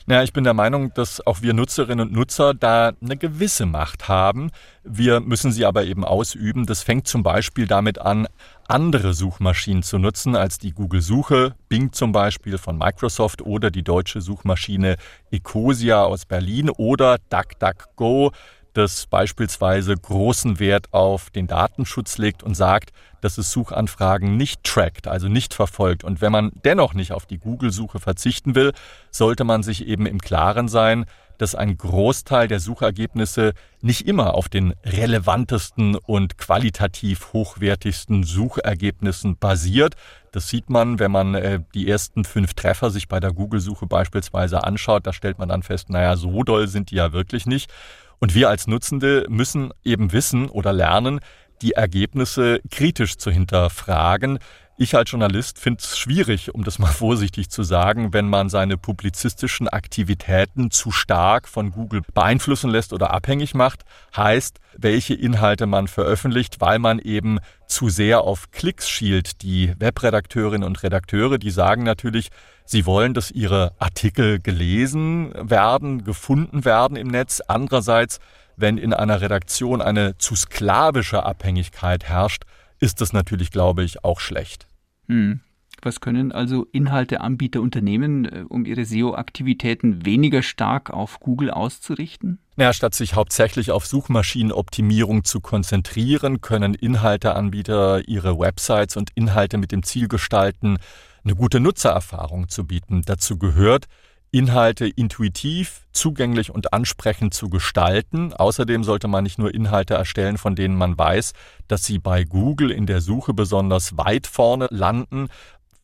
Naja, 0.09 0.23
ich 0.23 0.33
bin 0.33 0.45
der 0.45 0.55
Meinung, 0.55 0.95
dass 0.95 1.27
auch 1.27 1.43
wir 1.43 1.53
Nutzerinnen 1.53 2.07
und 2.07 2.15
Nutzer 2.15 2.55
da 2.55 2.93
eine 3.03 3.17
gewisse 3.17 3.67
Macht 3.67 4.07
haben. 4.07 4.53
Wir 4.85 5.19
müssen 5.19 5.51
sie 5.51 5.65
aber 5.65 5.83
eben 5.83 6.05
ausüben. 6.05 6.65
Das 6.65 6.85
fängt 6.85 7.09
zum 7.09 7.25
Beispiel 7.25 7.67
damit 7.67 7.99
an, 7.99 8.29
andere 8.69 9.15
Suchmaschinen 9.15 9.83
zu 9.83 9.99
nutzen 9.99 10.37
als 10.37 10.59
die 10.59 10.71
Google-Suche, 10.71 11.57
Bing 11.69 11.93
zum 11.93 12.13
Beispiel 12.13 12.57
von 12.57 12.79
Microsoft 12.79 13.43
oder 13.43 13.73
die 13.73 13.83
deutsche 13.83 14.21
Suchmaschine 14.21 14.95
Ecosia 15.33 16.05
aus 16.05 16.25
Berlin 16.25 16.71
oder 16.71 17.19
DuckDuckGo 17.29 18.31
das 18.77 19.07
beispielsweise 19.07 19.95
großen 19.95 20.59
Wert 20.59 20.93
auf 20.93 21.31
den 21.31 21.47
Datenschutz 21.47 22.19
legt 22.19 22.43
und 22.43 22.55
sagt, 22.55 22.93
dass 23.21 23.39
es 23.39 23.51
Suchanfragen 23.51 24.37
nicht 24.37 24.63
trackt, 24.65 25.09
also 25.09 25.29
nicht 25.29 25.55
verfolgt. 25.55 26.05
Und 26.05 26.21
wenn 26.21 26.33
man 26.33 26.53
dennoch 26.65 26.95
nicht 26.95 27.13
auf 27.13 27.27
die 27.27 27.39
Google-Suche 27.39 27.99
verzichten 27.99 28.55
will, 28.55 28.73
sollte 29.11 29.45
man 29.45 29.63
sich 29.63 29.87
eben 29.87 30.07
im 30.07 30.21
Klaren 30.21 30.69
sein, 30.69 31.07
dass 31.39 31.55
ein 31.55 31.77
Großteil 31.77 32.49
der 32.49 32.61
Suchergebnisse 32.61 33.53
nicht 33.81 34.07
immer 34.07 34.35
auf 34.35 34.49
den 34.49 34.75
relevantesten 34.85 35.97
und 35.97 36.39
qualitativ 36.39 37.33
hochwertigsten 37.33 38.25
Suchergebnissen 38.25 39.37
basiert. 39.37 39.95
Das 40.33 40.49
sieht 40.49 40.71
man, 40.71 40.99
wenn 40.99 41.11
man 41.11 41.35
äh, 41.35 41.61
die 41.75 41.89
ersten 41.89 42.25
fünf 42.25 42.55
Treffer 42.55 42.91
sich 42.91 43.09
bei 43.09 43.21
der 43.21 43.33
Google-Suche 43.33 43.87
beispielsweise 43.87 44.65
anschaut. 44.65 45.07
Da 45.07 45.13
stellt 45.13 45.39
man 45.39 45.49
dann 45.49 45.63
fest, 45.63 45.91
naja, 45.91 46.17
so 46.17 46.43
doll 46.43 46.69
sind 46.69 46.91
die 46.91 46.97
ja 46.97 47.13
wirklich 47.13 47.47
nicht. 47.47 47.71
Und 48.19 48.35
wir 48.35 48.49
als 48.49 48.67
Nutzende 48.67 49.27
müssen 49.29 49.73
eben 49.85 50.13
wissen 50.13 50.49
oder 50.49 50.73
lernen, 50.73 51.21
die 51.63 51.73
Ergebnisse 51.73 52.61
kritisch 52.71 53.17
zu 53.17 53.31
hinterfragen. 53.31 54.39
Ich 54.79 54.95
als 54.95 55.11
Journalist 55.11 55.59
finde 55.59 55.81
es 55.83 55.97
schwierig, 55.97 56.55
um 56.55 56.63
das 56.63 56.79
mal 56.79 56.87
vorsichtig 56.93 57.49
zu 57.49 57.63
sagen, 57.63 58.13
wenn 58.13 58.29
man 58.29 58.51
seine 58.51 58.77
publizistischen 58.77 59.69
Aktivitäten 59.69 60.71
zu 60.71 60.91
stark 60.91 61.49
von 61.49 61.71
Google 61.71 62.03
beeinflussen 62.13 62.71
lässt 62.71 62.93
oder 62.93 63.11
abhängig 63.11 63.55
macht. 63.55 63.85
Heißt, 64.15 64.61
welche 64.77 65.15
Inhalte 65.15 65.65
man 65.65 65.89
veröffentlicht, 65.89 66.61
weil 66.61 66.79
man 66.79 66.99
eben 66.99 67.39
zu 67.67 67.89
sehr 67.89 68.21
auf 68.21 68.51
Klicks 68.51 68.87
schielt. 68.87 69.41
Die 69.41 69.73
Webredakteurinnen 69.79 70.67
und 70.67 70.83
Redakteure, 70.83 71.39
die 71.39 71.51
sagen 71.51 71.83
natürlich, 71.83 72.29
Sie 72.67 72.85
wollen, 72.85 73.15
dass 73.15 73.31
Ihre 73.31 73.73
Artikel 73.79 74.41
gelesen 74.41 75.33
werden, 75.37 76.05
gefunden 76.05 76.67
werden 76.67 76.99
im 76.99 77.07
Netz. 77.07 77.41
Andererseits, 77.41 78.19
wenn 78.57 78.77
in 78.77 78.93
einer 78.93 79.23
Redaktion 79.23 79.81
eine 79.81 80.19
zu 80.19 80.35
sklavische 80.35 81.25
Abhängigkeit 81.25 82.05
herrscht, 82.05 82.43
ist 82.81 83.01
das 83.01 83.13
natürlich, 83.13 83.51
glaube 83.51 83.85
ich, 83.85 84.05
auch 84.05 84.21
schlecht. 84.21 84.67
Hm. 85.09 85.41
Was 85.83 86.01
können 86.01 86.33
also 86.33 86.67
Inhalteanbieter 86.73 87.61
unternehmen, 87.61 88.25
äh, 88.25 88.45
um 88.49 88.65
ihre 88.65 88.85
SEO-Aktivitäten 88.85 90.07
weniger 90.07 90.43
stark 90.43 90.91
auf 90.91 91.21
Google 91.21 91.51
auszurichten? 91.51 92.39
Naja, 92.57 92.73
statt 92.73 92.95
sich 92.95 93.15
hauptsächlich 93.15 93.71
auf 93.71 93.87
Suchmaschinenoptimierung 93.87 95.25
zu 95.25 95.41
konzentrieren, 95.41 96.41
können 96.41 96.75
Inhalteanbieter 96.75 98.09
ihre 98.09 98.39
Websites 98.39 98.97
und 98.97 99.11
Inhalte 99.15 99.59
mit 99.59 99.73
dem 99.73 99.83
Ziel 99.83 100.09
gestalten, 100.09 100.79
eine 101.25 101.35
gute 101.35 101.61
Nutzererfahrung 101.61 102.49
zu 102.49 102.67
bieten. 102.67 103.03
Dazu 103.05 103.37
gehört, 103.37 103.87
Inhalte 104.31 104.87
intuitiv, 104.87 105.87
zugänglich 105.93 106.51
und 106.51 106.73
ansprechend 106.73 107.35
zu 107.35 107.49
gestalten. 107.49 108.33
Außerdem 108.33 108.85
sollte 108.85 109.09
man 109.09 109.25
nicht 109.25 109.39
nur 109.39 109.55
Inhalte 109.55 109.95
erstellen, 109.95 110.39
von 110.39 110.55
denen 110.55 110.77
man 110.77 110.99
weiß, 110.99 111.33
dass 111.69 111.85
sie 111.85 111.99
bei 111.99 112.25
Google 112.25 112.71
in 112.71 112.87
der 112.87 113.01
Suche 113.01 113.35
besonders 113.35 113.97
weit 113.97 114.27
vorne 114.27 114.69
landen, 114.71 115.29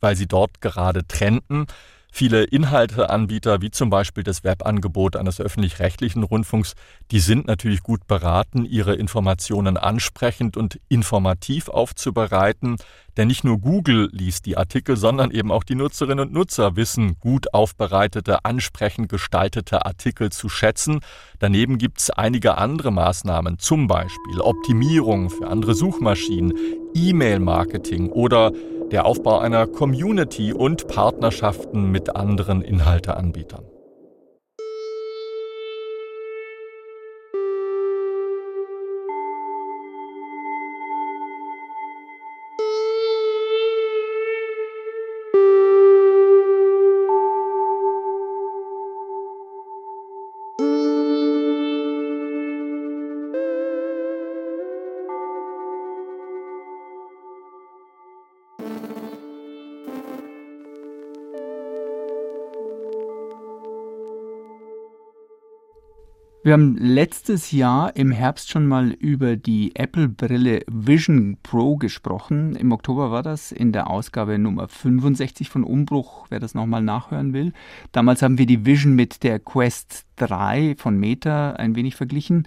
weil 0.01 0.17
sie 0.17 0.27
dort 0.27 0.61
gerade 0.61 1.07
trenden, 1.07 1.67
Viele 2.15 2.45
Inhalteanbieter, 2.45 3.63
wie 3.63 3.71
zum 3.71 3.89
Beispiel 3.89 4.23
das 4.23 4.45
Webangebot 4.45 5.17
eines 5.17 5.41
öffentlich-rechtlichen 5.41 6.23
Rundfunks, 6.23 6.75
die 7.11 7.21
sind 7.21 7.47
natürlich 7.47 7.83
gut 7.83 8.07
beraten, 8.07 8.67
ihre 8.67 8.95
Informationen 8.95 9.79
ansprechend 9.79 10.59
und 10.59 10.79
informativ 10.91 11.71
aufzubereiten. 11.71 12.77
Denn 13.17 13.29
nicht 13.29 13.45
nur 13.45 13.59
Google 13.59 14.09
liest 14.13 14.47
die 14.47 14.57
Artikel, 14.57 14.97
sondern 14.97 15.31
eben 15.31 15.53
auch 15.53 15.65
die 15.65 15.75
Nutzerinnen 15.75 16.29
und 16.29 16.33
Nutzer 16.33 16.77
wissen 16.77 17.17
gut 17.21 17.53
aufbereitete, 17.53 18.45
ansprechend 18.45 19.09
gestaltete 19.09 19.85
Artikel 19.85 20.31
zu 20.31 20.49
schätzen. 20.49 21.01
Daneben 21.39 21.77
gibt 21.77 22.01
es 22.01 22.11
einige 22.11 22.57
andere 22.57 22.91
Maßnahmen, 22.91 23.59
zum 23.59 23.87
Beispiel 23.87 24.41
Optimierung 24.41 25.29
für 25.29 25.49
andere 25.49 25.75
Suchmaschinen, 25.75 26.55
E-Mail-Marketing 26.95 28.09
oder 28.11 28.53
der 28.91 29.07
Aufbau 29.07 29.39
einer 29.39 29.67
Community 29.67 30.53
und 30.53 30.87
Partnerschaften 30.89 31.91
mit 31.91 32.15
anderen 32.15 32.63
Inhalteanbietern. 32.63 33.65
Wir 66.53 66.59
haben 66.59 66.77
letztes 66.77 67.51
Jahr 67.51 67.97
im 67.97 68.11
Herbst 68.11 68.51
schon 68.51 68.67
mal 68.67 68.91
über 68.91 69.37
die 69.37 69.75
Apple-Brille 69.75 70.65
Vision 70.71 71.39
Pro 71.43 71.77
gesprochen. 71.77 72.57
Im 72.57 72.73
Oktober 72.73 73.11
war 73.11 73.23
das 73.23 73.53
in 73.53 73.73
der 73.73 73.89
Ausgabe 73.89 74.39
Nummer 74.39 74.69
65 74.69 75.49
von 75.49 75.65
Umbruch, 75.65 76.27
wer 76.29 76.41
das 76.41 76.55
nochmal 76.55 76.83
nachhören 76.83 77.33
will. 77.33 77.55
Damals 77.93 78.21
haben 78.21 78.37
wir 78.37 78.45
die 78.45 78.67
Vision 78.67 78.95
mit 78.95 79.23
der 79.23 79.39
Quest 79.39 80.05
3 80.17 80.75
von 80.77 80.99
Meta 80.99 81.53
ein 81.53 81.75
wenig 81.75 81.97
verglichen. 81.97 82.47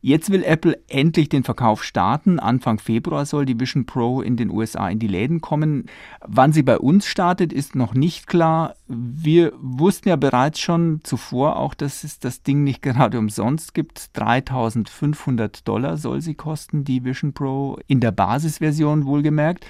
Jetzt 0.00 0.30
will 0.30 0.44
Apple 0.44 0.78
endlich 0.88 1.28
den 1.28 1.42
Verkauf 1.42 1.82
starten. 1.82 2.38
Anfang 2.38 2.78
Februar 2.78 3.26
soll 3.26 3.46
die 3.46 3.58
Vision 3.58 3.84
Pro 3.84 4.22
in 4.22 4.36
den 4.36 4.48
USA 4.48 4.88
in 4.88 5.00
die 5.00 5.08
Läden 5.08 5.40
kommen. 5.40 5.86
Wann 6.24 6.52
sie 6.52 6.62
bei 6.62 6.78
uns 6.78 7.06
startet, 7.06 7.52
ist 7.52 7.74
noch 7.74 7.94
nicht 7.94 8.28
klar. 8.28 8.76
Wir 8.86 9.52
wussten 9.60 10.08
ja 10.08 10.14
bereits 10.14 10.60
schon 10.60 11.00
zuvor 11.02 11.56
auch, 11.56 11.74
dass 11.74 12.04
es 12.04 12.20
das 12.20 12.44
Ding 12.44 12.62
nicht 12.62 12.80
gerade 12.88 13.18
umsonst 13.18 13.74
gibt. 13.74 14.16
3500 14.16 15.66
Dollar 15.66 15.96
soll 15.96 16.20
sie 16.20 16.34
kosten, 16.34 16.84
die 16.84 17.04
Vision 17.04 17.32
Pro, 17.32 17.78
in 17.88 17.98
der 17.98 18.12
Basisversion 18.12 19.04
wohlgemerkt. 19.04 19.66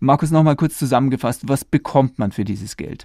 Markus, 0.00 0.32
nochmal 0.32 0.56
kurz 0.56 0.76
zusammengefasst, 0.76 1.48
was 1.48 1.64
bekommt 1.64 2.18
man 2.18 2.32
für 2.32 2.44
dieses 2.44 2.76
Geld? 2.76 3.04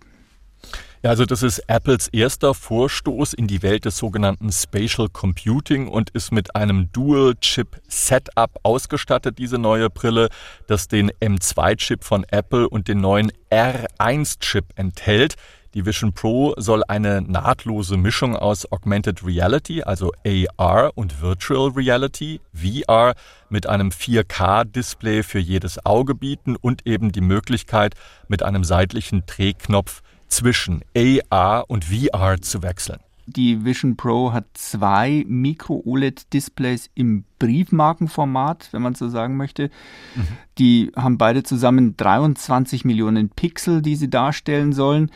Ja, 1.04 1.12
also 1.12 1.26
das 1.26 1.44
ist 1.44 1.60
Apples 1.68 2.08
erster 2.08 2.56
Vorstoß 2.56 3.34
in 3.34 3.46
die 3.46 3.62
Welt 3.62 3.86
des 3.86 3.98
sogenannten 3.98 4.52
Spatial 4.52 5.10
Computing 5.10 5.88
und 5.88 6.10
ist 6.10 6.32
mit 6.32 6.56
einem 6.56 6.92
Dual-Chip-Setup 6.92 8.60
ausgestattet, 8.64 9.38
diese 9.38 9.60
neue 9.60 9.92
Brille, 9.92 10.30
das 10.66 10.88
den 10.88 11.12
M2-Chip 11.22 12.04
von 12.04 12.26
Apple 12.32 12.68
und 12.68 12.88
den 12.88 13.00
neuen 13.00 13.32
R1-Chip 13.52 14.66
enthält. 14.76 15.36
Die 15.76 15.86
Vision 15.86 16.14
Pro 16.14 16.56
soll 16.58 16.82
eine 16.88 17.22
nahtlose 17.22 17.96
Mischung 17.98 18.36
aus 18.36 18.72
Augmented 18.72 19.24
Reality, 19.24 19.84
also 19.84 20.12
AR, 20.26 20.92
und 20.96 21.22
Virtual 21.22 21.70
Reality, 21.70 22.42
VR, 22.54 23.14
mit 23.50 23.68
einem 23.68 23.90
4K-Display 23.90 25.22
für 25.22 25.38
jedes 25.38 25.86
Auge 25.86 26.16
bieten 26.16 26.56
und 26.56 26.88
eben 26.88 27.12
die 27.12 27.22
Möglichkeit, 27.22 27.94
mit 28.28 28.42
einem 28.42 28.64
seitlichen 28.64 29.28
Drehknopf 29.28 30.02
zwischen 30.28 30.84
AR 30.96 31.70
und 31.70 31.86
VR 31.86 32.42
zu 32.42 32.64
wechseln. 32.64 33.00
Die 33.30 33.66
Vision 33.66 33.98
Pro 33.98 34.32
hat 34.32 34.46
zwei 34.54 35.26
Micro-OLED-Displays 35.28 36.90
im 36.96 37.26
Briefmarkenformat, 37.40 38.70
wenn 38.72 38.82
man 38.82 38.96
so 38.96 39.10
sagen 39.10 39.36
möchte. 39.36 39.70
Mhm. 40.16 40.28
Die 40.58 40.92
haben 40.96 41.18
beide 41.18 41.44
zusammen 41.44 41.98
23 41.98 42.86
Millionen 42.86 43.30
Pixel, 43.30 43.82
die 43.82 43.98
sie 43.98 44.10
darstellen 44.10 44.72
sollen. 44.72 45.12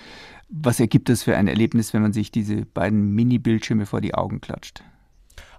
Was 0.50 0.82
ergibt 0.82 1.08
das 1.08 1.24
für 1.24 1.38
ein 1.38 1.48
Erlebnis, 1.48 1.94
wenn 1.94 2.02
man 2.02 2.12
sich 2.12 2.32
diese 2.32 2.66
beiden 2.66 3.14
Mini-Bildschirme 3.16 3.86
vor 3.86 4.02
die 4.02 4.14
Augen 4.14 4.42
klatscht? 4.42 4.84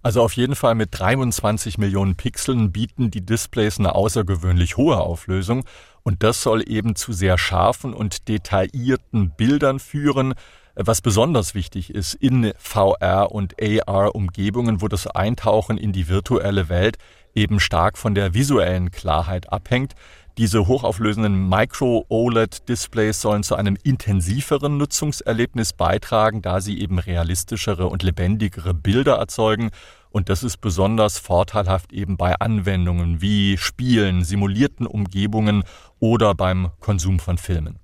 Also 0.02 0.20
auf 0.20 0.34
jeden 0.34 0.56
Fall 0.56 0.74
mit 0.74 0.88
23 0.98 1.78
Millionen 1.78 2.16
Pixeln 2.16 2.72
bieten 2.72 3.10
die 3.10 3.24
Displays 3.24 3.78
eine 3.78 3.94
außergewöhnlich 3.94 4.76
hohe 4.76 4.98
Auflösung 4.98 5.64
und 6.02 6.22
das 6.22 6.42
soll 6.42 6.68
eben 6.68 6.96
zu 6.96 7.12
sehr 7.12 7.38
scharfen 7.38 7.94
und 7.94 8.28
detaillierten 8.28 9.30
Bildern 9.30 9.78
führen, 9.78 10.34
was 10.74 11.00
besonders 11.00 11.54
wichtig 11.54 11.94
ist 11.94 12.14
in 12.14 12.52
VR 12.58 13.30
und 13.32 13.54
AR-Umgebungen, 13.60 14.80
wo 14.80 14.88
das 14.88 15.06
Eintauchen 15.06 15.76
in 15.76 15.92
die 15.92 16.08
virtuelle 16.08 16.68
Welt 16.68 16.96
eben 17.34 17.60
stark 17.60 17.98
von 17.98 18.14
der 18.14 18.34
visuellen 18.34 18.90
Klarheit 18.90 19.52
abhängt. 19.52 19.94
Diese 20.38 20.66
hochauflösenden 20.66 21.46
Micro-OLED-Displays 21.48 23.20
sollen 23.20 23.42
zu 23.42 23.54
einem 23.54 23.76
intensiveren 23.82 24.78
Nutzungserlebnis 24.78 25.74
beitragen, 25.74 26.40
da 26.40 26.62
sie 26.62 26.80
eben 26.80 26.98
realistischere 26.98 27.86
und 27.86 28.02
lebendigere 28.02 28.72
Bilder 28.72 29.16
erzeugen. 29.16 29.70
Und 30.12 30.28
das 30.28 30.42
ist 30.42 30.58
besonders 30.58 31.18
vorteilhaft 31.18 31.92
eben 31.92 32.16
bei 32.16 32.34
Anwendungen 32.38 33.20
wie 33.22 33.56
Spielen, 33.56 34.24
simulierten 34.24 34.86
Umgebungen 34.86 35.64
oder 35.98 36.34
beim 36.34 36.70
Konsum 36.80 37.18
von 37.18 37.38
Filmen. 37.38 37.78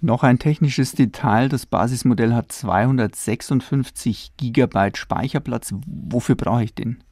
Noch 0.00 0.22
ein 0.22 0.38
technisches 0.38 0.92
Detail, 0.92 1.48
das 1.48 1.66
Basismodell 1.66 2.34
hat 2.34 2.52
256 2.52 4.32
Gigabyte 4.36 4.98
Speicherplatz. 4.98 5.72
Wofür 5.86 6.34
brauche 6.34 6.64
ich 6.64 6.74
den? 6.74 7.02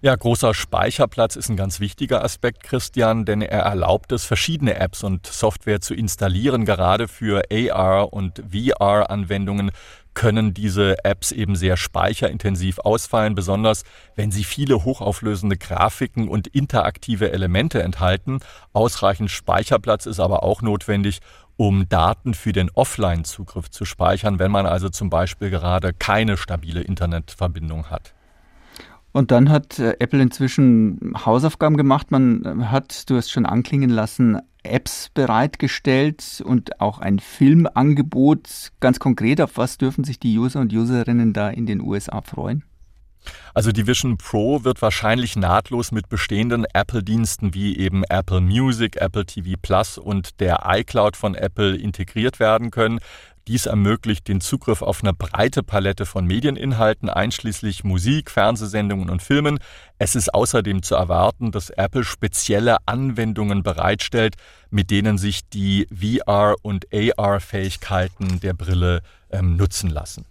Ja, 0.00 0.14
großer 0.14 0.54
Speicherplatz 0.54 1.36
ist 1.36 1.48
ein 1.48 1.56
ganz 1.56 1.80
wichtiger 1.80 2.22
Aspekt, 2.22 2.62
Christian, 2.62 3.24
denn 3.24 3.42
er 3.42 3.62
erlaubt 3.62 4.12
es, 4.12 4.24
verschiedene 4.24 4.76
Apps 4.76 5.02
und 5.02 5.26
Software 5.26 5.80
zu 5.80 5.94
installieren. 5.94 6.64
Gerade 6.64 7.08
für 7.08 7.42
AR- 7.50 8.12
und 8.12 8.42
VR-Anwendungen 8.50 9.72
können 10.16 10.54
diese 10.54 11.04
Apps 11.04 11.30
eben 11.30 11.54
sehr 11.54 11.76
speicherintensiv 11.76 12.80
ausfallen, 12.80 13.36
besonders 13.36 13.84
wenn 14.16 14.32
sie 14.32 14.42
viele 14.42 14.84
hochauflösende 14.84 15.56
Grafiken 15.56 16.26
und 16.26 16.48
interaktive 16.48 17.30
Elemente 17.30 17.82
enthalten. 17.82 18.40
Ausreichend 18.72 19.30
Speicherplatz 19.30 20.06
ist 20.06 20.18
aber 20.18 20.42
auch 20.42 20.62
notwendig, 20.62 21.20
um 21.56 21.88
Daten 21.88 22.34
für 22.34 22.52
den 22.52 22.70
Offline-Zugriff 22.70 23.70
zu 23.70 23.84
speichern, 23.84 24.38
wenn 24.38 24.50
man 24.50 24.66
also 24.66 24.88
zum 24.88 25.10
Beispiel 25.10 25.50
gerade 25.50 25.92
keine 25.92 26.36
stabile 26.36 26.80
Internetverbindung 26.80 27.90
hat. 27.90 28.14
Und 29.12 29.30
dann 29.30 29.48
hat 29.48 29.78
äh, 29.78 29.96
Apple 29.98 30.20
inzwischen 30.20 31.14
Hausaufgaben 31.24 31.76
gemacht. 31.76 32.10
Man 32.10 32.44
äh, 32.44 32.64
hat, 32.66 33.08
du 33.08 33.16
hast 33.16 33.30
schon 33.30 33.46
anklingen 33.46 33.90
lassen, 33.90 34.40
Apps 34.62 35.10
bereitgestellt 35.14 36.42
und 36.44 36.80
auch 36.80 36.98
ein 36.98 37.18
Filmangebot. 37.18 38.72
Ganz 38.80 38.98
konkret, 38.98 39.40
auf 39.40 39.56
was 39.56 39.78
dürfen 39.78 40.04
sich 40.04 40.18
die 40.18 40.38
User 40.38 40.60
und 40.60 40.72
Userinnen 40.72 41.32
da 41.32 41.48
in 41.48 41.66
den 41.66 41.80
USA 41.80 42.20
freuen? 42.20 42.64
Also 43.54 43.72
die 43.72 43.86
Vision 43.86 44.18
Pro 44.18 44.64
wird 44.64 44.82
wahrscheinlich 44.82 45.36
nahtlos 45.36 45.90
mit 45.90 46.08
bestehenden 46.08 46.64
Apple-Diensten 46.72 47.54
wie 47.54 47.76
eben 47.76 48.04
Apple 48.04 48.40
Music, 48.40 48.96
Apple 49.00 49.26
TV 49.26 49.56
Plus 49.60 49.98
und 49.98 50.40
der 50.40 50.64
iCloud 50.66 51.16
von 51.16 51.34
Apple 51.34 51.76
integriert 51.76 52.38
werden 52.38 52.70
können. 52.70 53.00
Dies 53.48 53.66
ermöglicht 53.66 54.26
den 54.26 54.40
Zugriff 54.40 54.82
auf 54.82 55.04
eine 55.04 55.12
breite 55.12 55.62
Palette 55.62 56.04
von 56.04 56.26
Medieninhalten, 56.26 57.08
einschließlich 57.08 57.84
Musik, 57.84 58.28
Fernsehsendungen 58.28 59.08
und 59.08 59.22
Filmen. 59.22 59.60
Es 59.98 60.16
ist 60.16 60.34
außerdem 60.34 60.82
zu 60.82 60.96
erwarten, 60.96 61.52
dass 61.52 61.70
Apple 61.70 62.02
spezielle 62.02 62.78
Anwendungen 62.86 63.62
bereitstellt, 63.62 64.34
mit 64.70 64.90
denen 64.90 65.16
sich 65.16 65.48
die 65.48 65.86
VR- 65.92 66.56
und 66.62 66.86
AR-Fähigkeiten 66.92 68.40
der 68.40 68.54
Brille 68.54 69.02
ähm, 69.30 69.56
nutzen 69.56 69.90
lassen. 69.90 70.26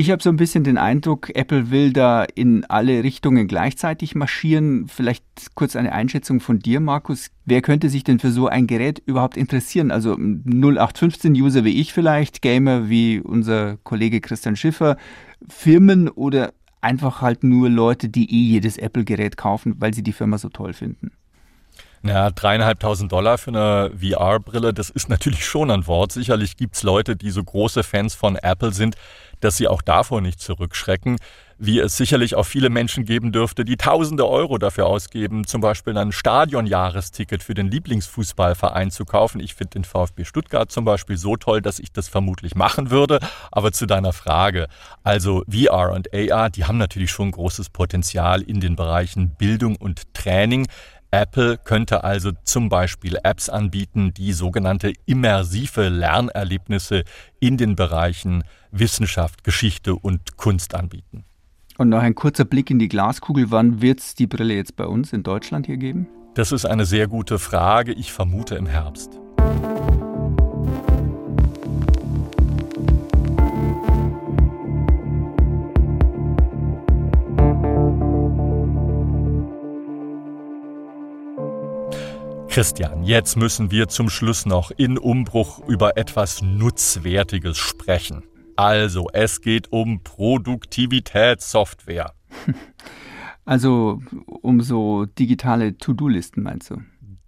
Ich 0.00 0.12
habe 0.12 0.22
so 0.22 0.30
ein 0.30 0.36
bisschen 0.36 0.62
den 0.62 0.78
Eindruck, 0.78 1.34
Apple 1.34 1.72
will 1.72 1.92
da 1.92 2.22
in 2.22 2.64
alle 2.66 3.02
Richtungen 3.02 3.48
gleichzeitig 3.48 4.14
marschieren. 4.14 4.86
Vielleicht 4.86 5.24
kurz 5.56 5.74
eine 5.74 5.90
Einschätzung 5.90 6.38
von 6.38 6.60
dir, 6.60 6.78
Markus. 6.78 7.32
Wer 7.46 7.62
könnte 7.62 7.88
sich 7.88 8.04
denn 8.04 8.20
für 8.20 8.30
so 8.30 8.46
ein 8.46 8.68
Gerät 8.68 9.02
überhaupt 9.06 9.36
interessieren? 9.36 9.90
Also 9.90 10.12
0815-User 10.12 11.64
wie 11.64 11.80
ich 11.80 11.92
vielleicht, 11.92 12.42
Gamer 12.42 12.88
wie 12.88 13.18
unser 13.18 13.76
Kollege 13.78 14.20
Christian 14.20 14.54
Schiffer, 14.54 14.98
Firmen 15.48 16.08
oder 16.08 16.52
einfach 16.80 17.20
halt 17.20 17.42
nur 17.42 17.68
Leute, 17.68 18.08
die 18.08 18.30
eh 18.32 18.52
jedes 18.52 18.78
Apple-Gerät 18.78 19.36
kaufen, 19.36 19.74
weil 19.80 19.94
sie 19.94 20.04
die 20.04 20.12
Firma 20.12 20.38
so 20.38 20.48
toll 20.48 20.74
finden? 20.74 21.10
Ja, 22.02 22.30
dreieinhalbtausend 22.30 23.10
Dollar 23.10 23.38
für 23.38 23.50
eine 23.50 23.90
VR-Brille, 23.98 24.72
das 24.72 24.88
ist 24.88 25.08
natürlich 25.08 25.44
schon 25.44 25.70
ein 25.70 25.86
Wort. 25.88 26.12
Sicherlich 26.12 26.56
gibt's 26.56 26.84
Leute, 26.84 27.16
die 27.16 27.30
so 27.30 27.42
große 27.42 27.82
Fans 27.82 28.14
von 28.14 28.36
Apple 28.36 28.72
sind, 28.72 28.94
dass 29.40 29.56
sie 29.56 29.66
auch 29.66 29.82
davor 29.82 30.20
nicht 30.20 30.40
zurückschrecken, 30.40 31.16
wie 31.58 31.80
es 31.80 31.96
sicherlich 31.96 32.36
auch 32.36 32.44
viele 32.44 32.70
Menschen 32.70 33.04
geben 33.04 33.32
dürfte, 33.32 33.64
die 33.64 33.76
tausende 33.76 34.28
Euro 34.28 34.58
dafür 34.58 34.86
ausgeben, 34.86 35.44
zum 35.44 35.60
Beispiel 35.60 35.96
ein 35.98 36.12
Stadionjahresticket 36.12 37.42
für 37.42 37.54
den 37.54 37.68
Lieblingsfußballverein 37.68 38.92
zu 38.92 39.04
kaufen. 39.04 39.40
Ich 39.40 39.54
finde 39.54 39.70
den 39.70 39.84
VfB 39.84 40.24
Stuttgart 40.24 40.70
zum 40.70 40.84
Beispiel 40.84 41.16
so 41.16 41.36
toll, 41.36 41.60
dass 41.60 41.80
ich 41.80 41.90
das 41.92 42.08
vermutlich 42.08 42.54
machen 42.54 42.90
würde. 42.90 43.18
Aber 43.50 43.72
zu 43.72 43.86
deiner 43.86 44.12
Frage, 44.12 44.68
also 45.02 45.42
VR 45.50 45.92
und 45.92 46.14
AR, 46.14 46.50
die 46.50 46.64
haben 46.64 46.78
natürlich 46.78 47.10
schon 47.10 47.32
großes 47.32 47.70
Potenzial 47.70 48.42
in 48.42 48.60
den 48.60 48.76
Bereichen 48.76 49.30
Bildung 49.30 49.74
und 49.74 50.14
Training. 50.14 50.68
Apple 51.10 51.56
könnte 51.58 52.04
also 52.04 52.32
zum 52.44 52.68
Beispiel 52.68 53.18
Apps 53.22 53.48
anbieten, 53.48 54.12
die 54.14 54.32
sogenannte 54.32 54.92
immersive 55.06 55.88
Lernerlebnisse 55.88 57.04
in 57.40 57.56
den 57.56 57.76
Bereichen 57.76 58.44
Wissenschaft, 58.70 59.44
Geschichte 59.44 59.94
und 59.94 60.36
Kunst 60.36 60.74
anbieten. 60.74 61.24
Und 61.78 61.88
noch 61.88 62.02
ein 62.02 62.14
kurzer 62.14 62.44
Blick 62.44 62.70
in 62.70 62.78
die 62.78 62.88
Glaskugel. 62.88 63.50
Wann 63.50 63.80
wird 63.80 64.00
es 64.00 64.14
die 64.14 64.26
Brille 64.26 64.54
jetzt 64.54 64.76
bei 64.76 64.84
uns 64.84 65.12
in 65.12 65.22
Deutschland 65.22 65.66
hier 65.66 65.76
geben? 65.76 66.08
Das 66.34 66.52
ist 66.52 66.66
eine 66.66 66.84
sehr 66.84 67.06
gute 67.06 67.38
Frage. 67.38 67.92
Ich 67.92 68.12
vermute 68.12 68.56
im 68.56 68.66
Herbst. 68.66 69.18
Christian, 82.58 83.04
jetzt 83.04 83.36
müssen 83.36 83.70
wir 83.70 83.86
zum 83.86 84.10
Schluss 84.10 84.44
noch 84.44 84.72
in 84.72 84.98
Umbruch 84.98 85.60
über 85.68 85.96
etwas 85.96 86.42
Nutzwertiges 86.42 87.56
sprechen. 87.56 88.24
Also, 88.56 89.06
es 89.12 89.40
geht 89.42 89.70
um 89.70 90.02
Produktivitätssoftware. 90.02 92.14
Also 93.44 94.02
um 94.42 94.60
so 94.60 95.06
digitale 95.06 95.78
To-Do-Listen, 95.78 96.42
meinst 96.42 96.70
du? 96.70 96.78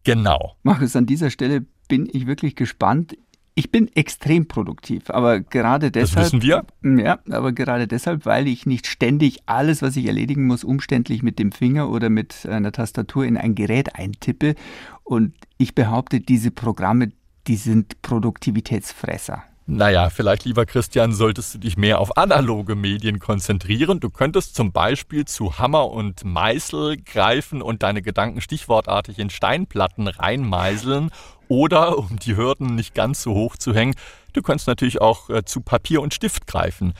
Genau. 0.02 0.56
Markus, 0.64 0.96
an 0.96 1.06
dieser 1.06 1.30
Stelle 1.30 1.64
bin 1.88 2.08
ich 2.12 2.26
wirklich 2.26 2.56
gespannt. 2.56 3.16
Ich 3.60 3.70
bin 3.70 3.94
extrem 3.94 4.48
produktiv, 4.48 5.10
aber 5.10 5.40
gerade 5.40 5.90
deshalb. 5.90 6.32
Das 6.32 6.32
wissen 6.32 6.42
wir. 6.42 6.64
Ja, 6.82 7.18
aber 7.28 7.52
gerade 7.52 7.86
deshalb, 7.86 8.24
weil 8.24 8.48
ich 8.48 8.64
nicht 8.64 8.86
ständig 8.86 9.40
alles, 9.44 9.82
was 9.82 9.96
ich 9.96 10.06
erledigen 10.06 10.46
muss, 10.46 10.64
umständlich 10.64 11.22
mit 11.22 11.38
dem 11.38 11.52
Finger 11.52 11.90
oder 11.90 12.08
mit 12.08 12.46
einer 12.46 12.72
Tastatur 12.72 13.26
in 13.26 13.36
ein 13.36 13.54
Gerät 13.54 13.96
eintippe. 13.96 14.54
Und 15.04 15.34
ich 15.58 15.74
behaupte, 15.74 16.20
diese 16.20 16.50
Programme, 16.50 17.12
die 17.48 17.56
sind 17.56 18.00
Produktivitätsfresser. 18.00 19.42
Naja, 19.72 20.11
vielleicht, 20.11 20.46
lieber 20.46 20.66
Christian, 20.66 21.12
solltest 21.12 21.54
du 21.54 21.59
dich 21.59 21.76
mehr 21.76 22.00
auf 22.00 22.16
analoge 22.16 22.74
Medien 22.74 23.20
konzentrieren. 23.20 24.00
Du 24.00 24.11
könntest 24.11 24.56
zum 24.56 24.72
Beispiel 24.72 25.26
zu 25.26 25.61
Hammer 25.61 25.92
und 25.92 26.24
Meißel 26.24 26.96
greifen 26.96 27.62
und 27.62 27.85
deine 27.85 28.02
Gedanken 28.02 28.40
stichwortartig 28.40 29.20
in 29.20 29.30
Steinplatten 29.30 30.09
reinmeißeln. 30.09 31.11
Oder, 31.46 31.98
um 31.98 32.18
die 32.18 32.37
Hürden 32.37 32.74
nicht 32.74 32.96
ganz 32.96 33.22
so 33.22 33.33
hoch 33.33 33.56
zu 33.56 33.72
hängen, 33.72 33.94
du 34.33 34.42
könntest 34.42 34.66
natürlich 34.66 35.00
auch 35.00 35.30
äh, 35.30 35.44
zu 35.44 35.61
Papier 35.61 36.02
und 36.02 36.14
Stift 36.14 36.48
greifen. 36.48 36.92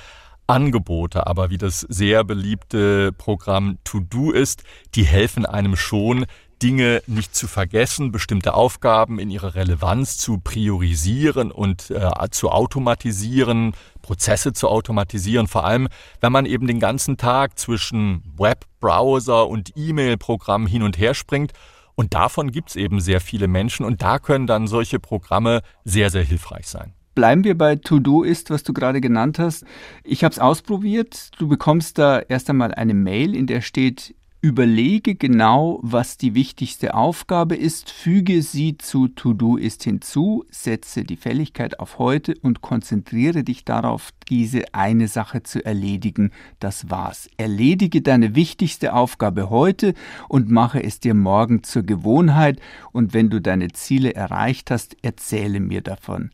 Angebote, 0.47 1.27
aber 1.27 1.51
wie 1.51 1.59
das 1.59 1.81
sehr 1.81 2.23
beliebte 2.23 3.11
Programm 3.13 3.79
To 3.83 3.99
Do 3.99 4.31
ist, 4.31 4.63
die 4.95 5.05
helfen 5.05 5.45
einem 5.45 5.75
schon, 5.75 6.25
Dinge 6.63 7.03
nicht 7.07 7.35
zu 7.35 7.49
vergessen, 7.49 8.13
bestimmte 8.13 8.55
Aufgaben 8.55 9.19
in 9.19 9.31
ihrer 9.31 9.55
Relevanz 9.55 10.19
zu 10.19 10.39
priorisieren 10.39 11.51
und 11.51 11.91
äh, 11.91 12.11
zu 12.31 12.51
automatisieren, 12.51 13.73
Prozesse 14.03 14.53
zu 14.53 14.69
automatisieren, 14.69 15.47
vor 15.47 15.65
allem 15.65 15.89
wenn 16.21 16.33
man 16.33 16.47
eben 16.47 16.67
den 16.67 16.81
ganzen 16.81 17.17
Tag 17.17 17.59
zwischen 17.59 18.23
Webbrowser 18.37 19.49
und 19.49 19.73
E-Mail-Programm 19.77 20.67
hin 20.67 20.83
und 20.83 20.99
her 20.99 21.15
springt. 21.15 21.53
Und 21.95 22.15
davon 22.15 22.51
gibt 22.51 22.71
es 22.71 22.77
eben 22.77 23.01
sehr 23.01 23.21
viele 23.21 23.47
Menschen 23.47 23.85
und 23.85 24.01
da 24.01 24.19
können 24.19 24.47
dann 24.47 24.67
solche 24.67 24.99
Programme 24.99 25.61
sehr, 25.85 26.11
sehr 26.11 26.23
hilfreich 26.23 26.67
sein. 26.67 26.95
bleiben 27.15 27.45
wir 27.45 27.59
bei 27.59 27.77
To-Do 27.77 28.23
ist, 28.23 28.49
was 28.49 28.63
du 28.63 28.73
gerade 28.73 29.03
genannt 29.03 29.39
hast. 29.39 29.65
Ich 30.05 30.25
habe 30.25 30.33
es 30.33 30.39
ausprobiert. 30.39 31.31
Du 31.39 31.49
bekommst 31.49 31.99
da 31.99 32.21
erst 32.21 32.49
einmal 32.49 32.73
eine 32.73 32.95
Mail, 32.95 33.35
in 33.35 33.47
der 33.47 33.61
steht, 33.61 34.15
Überlege 34.43 35.17
genau, 35.17 35.81
was 35.83 36.17
die 36.17 36.35
wichtigste 36.35 36.95
Aufgabe 36.95 37.57
ist, 37.57 37.91
füge 37.91 38.41
sie 38.41 38.79
zu 38.79 39.09
To-Do 39.09 39.59
ist 39.59 39.85
hinzu, 39.85 40.47
setze 40.49 41.05
die 41.05 41.19
Fälligkeit 41.19 41.79
auf 41.79 41.99
heute 41.99 42.35
und 42.41 42.63
konzentriere 42.63 43.45
dich 43.45 43.67
darauf, 43.67 44.13
diese 44.31 44.73
eine 44.73 45.09
Sache 45.09 45.43
zu 45.43 45.63
erledigen. 45.63 46.31
Das 46.59 46.89
war's. 46.89 47.29
Erledige 47.37 48.01
deine 48.01 48.35
wichtigste 48.35 48.95
Aufgabe 48.95 49.51
heute 49.51 49.93
und 50.31 50.51
mache 50.51 50.83
es 50.83 51.01
dir 51.01 51.13
morgen 51.13 51.63
zur 51.63 51.83
Gewohnheit 51.83 52.61
und 52.93 53.13
wenn 53.13 53.29
du 53.29 53.43
deine 53.43 53.69
Ziele 53.69 54.15
erreicht 54.15 54.71
hast, 54.71 54.97
erzähle 55.03 55.61
mir 55.61 55.83
davon. 55.83 56.31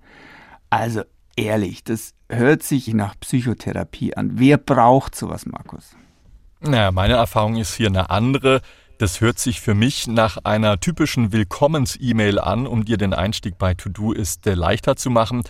Also 0.71 1.03
ehrlich, 1.35 1.83
das 1.83 2.14
hört 2.29 2.62
sich 2.62 2.95
nach 2.95 3.19
Psychotherapie 3.19 4.16
an. 4.16 4.38
Wer 4.38 4.59
braucht 4.59 5.16
sowas, 5.16 5.45
Markus? 5.45 5.97
Naja, 6.61 6.90
meine 6.90 7.14
Erfahrung 7.14 7.57
ist 7.57 7.75
hier 7.75 7.88
eine 7.88 8.11
andere. 8.11 8.62
Das 8.99 9.21
hört 9.21 9.38
sich 9.38 9.61
für 9.61 9.75
mich 9.75 10.07
nach 10.07 10.38
einer 10.45 10.81
typischen 10.81 11.31
Willkommens-E-Mail 11.31 12.38
an, 12.38 12.66
um 12.66 12.87
dir 12.87 12.97
den 12.97 13.12
Einstieg 13.12 13.59
bei 13.59 13.75
To-Do 13.75 14.12
ist 14.12 14.47
leichter 14.47 14.97
zu 14.97 15.11
machen. 15.11 15.42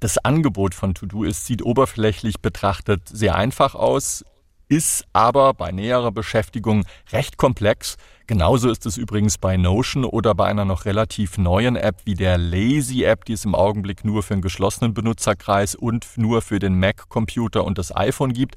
Das 0.00 0.18
Angebot 0.18 0.74
von 0.74 0.94
To-Do 0.94 1.24
ist 1.24 1.46
sieht 1.46 1.62
oberflächlich 1.62 2.40
betrachtet 2.40 3.02
sehr 3.08 3.36
einfach 3.36 3.74
aus, 3.74 4.22
ist 4.68 5.04
aber 5.14 5.54
bei 5.54 5.72
näherer 5.72 6.12
Beschäftigung 6.12 6.84
recht 7.10 7.38
komplex. 7.38 7.96
Genauso 8.26 8.70
ist 8.70 8.84
es 8.86 8.98
übrigens 8.98 9.38
bei 9.38 9.56
Notion 9.56 10.04
oder 10.04 10.34
bei 10.34 10.46
einer 10.46 10.64
noch 10.64 10.84
relativ 10.84 11.38
neuen 11.38 11.76
App 11.76 12.02
wie 12.04 12.14
der 12.14 12.38
Lazy 12.38 13.02
App, 13.02 13.24
die 13.24 13.32
es 13.32 13.44
im 13.44 13.54
Augenblick 13.54 14.04
nur 14.04 14.22
für 14.22 14.34
einen 14.34 14.42
geschlossenen 14.42 14.94
Benutzerkreis 14.94 15.74
und 15.74 16.06
nur 16.16 16.42
für 16.42 16.58
den 16.58 16.78
Mac-Computer 16.78 17.64
und 17.64 17.78
das 17.78 17.96
iPhone 17.96 18.34
gibt. 18.34 18.56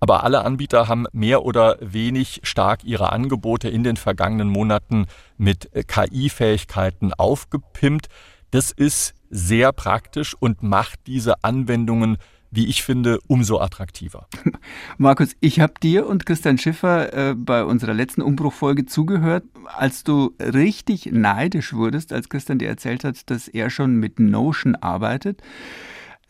Aber 0.00 0.24
alle 0.24 0.44
Anbieter 0.44 0.88
haben 0.88 1.06
mehr 1.12 1.44
oder 1.44 1.76
wenig 1.80 2.40
stark 2.44 2.84
ihre 2.84 3.12
Angebote 3.12 3.68
in 3.68 3.82
den 3.82 3.96
vergangenen 3.96 4.48
Monaten 4.48 5.06
mit 5.36 5.74
äh, 5.74 5.82
KI-Fähigkeiten 5.82 7.12
aufgepimpt. 7.14 8.08
Das 8.50 8.70
ist 8.70 9.14
sehr 9.30 9.72
praktisch 9.72 10.34
und 10.38 10.62
macht 10.62 11.00
diese 11.06 11.44
Anwendungen 11.44 12.18
wie 12.50 12.66
ich 12.66 12.82
finde, 12.82 13.18
umso 13.26 13.60
attraktiver. 13.60 14.26
Markus, 14.98 15.36
ich 15.40 15.60
habe 15.60 15.74
dir 15.82 16.06
und 16.06 16.24
Christian 16.24 16.58
Schiffer 16.58 17.12
äh, 17.12 17.34
bei 17.34 17.64
unserer 17.64 17.94
letzten 17.94 18.22
Umbruchfolge 18.22 18.86
zugehört, 18.86 19.44
als 19.66 20.04
du 20.04 20.34
richtig 20.40 21.10
neidisch 21.12 21.74
wurdest, 21.74 22.12
als 22.12 22.28
Christian 22.28 22.58
dir 22.58 22.68
erzählt 22.68 23.04
hat, 23.04 23.30
dass 23.30 23.48
er 23.48 23.70
schon 23.70 23.96
mit 23.96 24.18
Notion 24.18 24.76
arbeitet. 24.76 25.42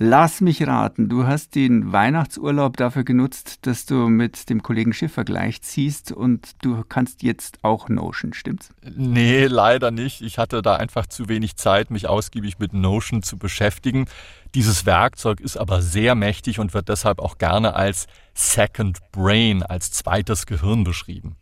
Lass 0.01 0.41
mich 0.41 0.65
raten, 0.65 1.09
du 1.09 1.27
hast 1.27 1.57
den 1.57 1.93
Weihnachtsurlaub 1.93 2.77
dafür 2.77 3.03
genutzt, 3.03 3.67
dass 3.67 3.85
du 3.85 4.09
mit 4.09 4.49
dem 4.49 4.63
Kollegen 4.63 4.93
Schiff 4.93 5.13
Vergleich 5.13 5.61
ziehst 5.63 6.13
und 6.13 6.53
du 6.63 6.85
kannst 6.89 7.25
jetzt 7.25 7.59
auch 7.65 7.89
Notion, 7.89 8.33
stimmt's? 8.33 8.71
Nee, 8.95 9.47
leider 9.47 9.91
nicht. 9.91 10.23
Ich 10.23 10.39
hatte 10.39 10.63
da 10.63 10.77
einfach 10.77 11.09
zu 11.09 11.29
wenig 11.29 11.57
Zeit, 11.57 11.91
mich 11.91 12.07
ausgiebig 12.07 12.61
mit 12.61 12.75
Notion 12.75 13.25
zu 13.25 13.39
beschäftigen. 13.39 14.07
Dieses 14.55 14.87
Werkzeug 14.87 15.41
ist 15.41 15.57
aber 15.57 15.83
sehr 15.83 16.15
mächtig 16.15 16.61
und 16.61 16.75
wird 16.75 16.89
deshalb 16.89 17.19
auch 17.19 17.37
gerne 17.37 17.75
als 17.75 18.07
Second 18.35 19.01
Brain, 19.11 19.65
als 19.65 19.91
zweites 19.91 20.47
Gehirn 20.47 20.85
beschrieben. 20.85 21.35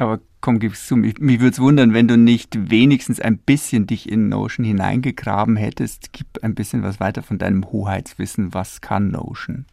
Aber 0.00 0.18
komm, 0.40 0.60
gib's 0.60 0.86
zu, 0.86 0.96
mich, 0.96 1.18
mich 1.18 1.40
würde 1.40 1.52
es 1.52 1.60
wundern, 1.60 1.92
wenn 1.92 2.08
du 2.08 2.16
nicht 2.16 2.70
wenigstens 2.70 3.20
ein 3.20 3.36
bisschen 3.36 3.86
dich 3.86 4.10
in 4.10 4.30
Notion 4.30 4.64
hineingegraben 4.64 5.56
hättest. 5.56 6.14
Gib 6.14 6.42
ein 6.42 6.54
bisschen 6.54 6.82
was 6.82 7.00
weiter 7.00 7.22
von 7.22 7.36
deinem 7.36 7.70
Hoheitswissen. 7.70 8.54
Was 8.54 8.80
kann 8.80 9.10
Notion? 9.10 9.66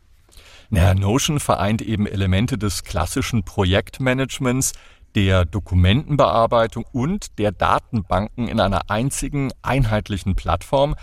Naja, 0.69 0.95
Notion 0.95 1.39
vereint 1.39 1.81
eben 1.81 2.05
Elemente 2.05 2.57
des 2.57 2.83
klassischen 2.83 3.43
Projektmanagements, 3.43 4.73
der 5.15 5.45
Dokumentenbearbeitung 5.45 6.83
und 6.91 7.39
der 7.39 7.53
Datenbanken 7.53 8.49
in 8.49 8.59
einer 8.59 8.89
einzigen 8.89 9.53
einheitlichen 9.61 10.35
Plattform, 10.35 10.95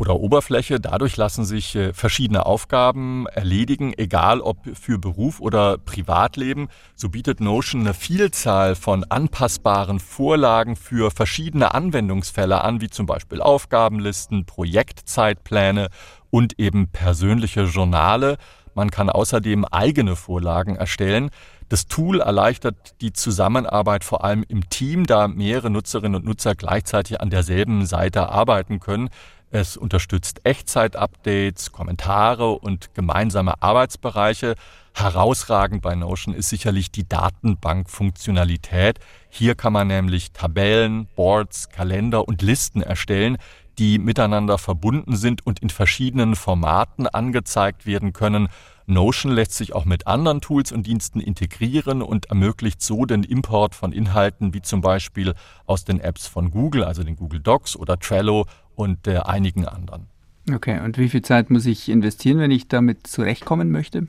oder 0.00 0.18
Oberfläche. 0.18 0.80
Dadurch 0.80 1.18
lassen 1.18 1.44
sich 1.44 1.76
äh, 1.76 1.92
verschiedene 1.92 2.46
Aufgaben 2.46 3.26
erledigen, 3.26 3.92
egal 3.98 4.40
ob 4.40 4.56
für 4.74 4.98
Beruf 4.98 5.40
oder 5.40 5.76
Privatleben. 5.76 6.68
So 6.96 7.10
bietet 7.10 7.40
Notion 7.40 7.82
eine 7.82 7.92
Vielzahl 7.92 8.76
von 8.76 9.04
anpassbaren 9.04 10.00
Vorlagen 10.00 10.74
für 10.74 11.10
verschiedene 11.10 11.74
Anwendungsfälle 11.74 12.64
an, 12.64 12.80
wie 12.80 12.88
zum 12.88 13.04
Beispiel 13.04 13.42
Aufgabenlisten, 13.42 14.46
Projektzeitpläne 14.46 15.88
und 16.30 16.58
eben 16.58 16.88
persönliche 16.88 17.64
Journale. 17.64 18.38
Man 18.74 18.90
kann 18.90 19.10
außerdem 19.10 19.66
eigene 19.66 20.16
Vorlagen 20.16 20.76
erstellen. 20.76 21.28
Das 21.68 21.86
Tool 21.86 22.20
erleichtert 22.20 23.00
die 23.02 23.12
Zusammenarbeit 23.12 24.02
vor 24.02 24.24
allem 24.24 24.44
im 24.48 24.70
Team, 24.70 25.06
da 25.06 25.28
mehrere 25.28 25.70
Nutzerinnen 25.70 26.16
und 26.16 26.24
Nutzer 26.24 26.54
gleichzeitig 26.54 27.20
an 27.20 27.30
derselben 27.30 27.84
Seite 27.84 28.30
arbeiten 28.30 28.80
können. 28.80 29.10
Es 29.52 29.76
unterstützt 29.76 30.42
Echtzeit-Updates, 30.44 31.72
Kommentare 31.72 32.52
und 32.52 32.94
gemeinsame 32.94 33.60
Arbeitsbereiche. 33.60 34.54
Herausragend 34.94 35.82
bei 35.82 35.96
Notion 35.96 36.34
ist 36.34 36.50
sicherlich 36.50 36.92
die 36.92 37.08
Datenbank-Funktionalität. 37.08 39.00
Hier 39.28 39.56
kann 39.56 39.72
man 39.72 39.88
nämlich 39.88 40.30
Tabellen, 40.30 41.08
Boards, 41.16 41.68
Kalender 41.68 42.28
und 42.28 42.42
Listen 42.42 42.80
erstellen, 42.80 43.38
die 43.80 43.98
miteinander 43.98 44.56
verbunden 44.56 45.16
sind 45.16 45.44
und 45.44 45.58
in 45.58 45.70
verschiedenen 45.70 46.36
Formaten 46.36 47.08
angezeigt 47.08 47.86
werden 47.86 48.12
können. 48.12 48.48
Notion 48.86 49.32
lässt 49.32 49.54
sich 49.54 49.72
auch 49.72 49.84
mit 49.84 50.06
anderen 50.06 50.40
Tools 50.40 50.70
und 50.72 50.86
Diensten 50.86 51.20
integrieren 51.20 52.02
und 52.02 52.26
ermöglicht 52.26 52.82
so 52.82 53.04
den 53.04 53.22
Import 53.22 53.74
von 53.74 53.92
Inhalten 53.92 54.52
wie 54.52 54.62
zum 54.62 54.80
Beispiel 54.80 55.34
aus 55.64 55.84
den 55.84 56.00
Apps 56.00 56.26
von 56.26 56.50
Google, 56.50 56.84
also 56.84 57.02
den 57.02 57.16
Google 57.16 57.40
Docs 57.40 57.76
oder 57.76 57.98
Trello 57.98 58.46
und 58.80 59.06
äh, 59.06 59.18
einigen 59.18 59.66
anderen. 59.66 60.06
Okay, 60.50 60.80
und 60.80 60.96
wie 60.96 61.10
viel 61.10 61.22
Zeit 61.22 61.50
muss 61.50 61.66
ich 61.66 61.88
investieren, 61.88 62.38
wenn 62.38 62.50
ich 62.50 62.66
damit 62.66 63.06
zurechtkommen 63.06 63.70
möchte? 63.70 64.06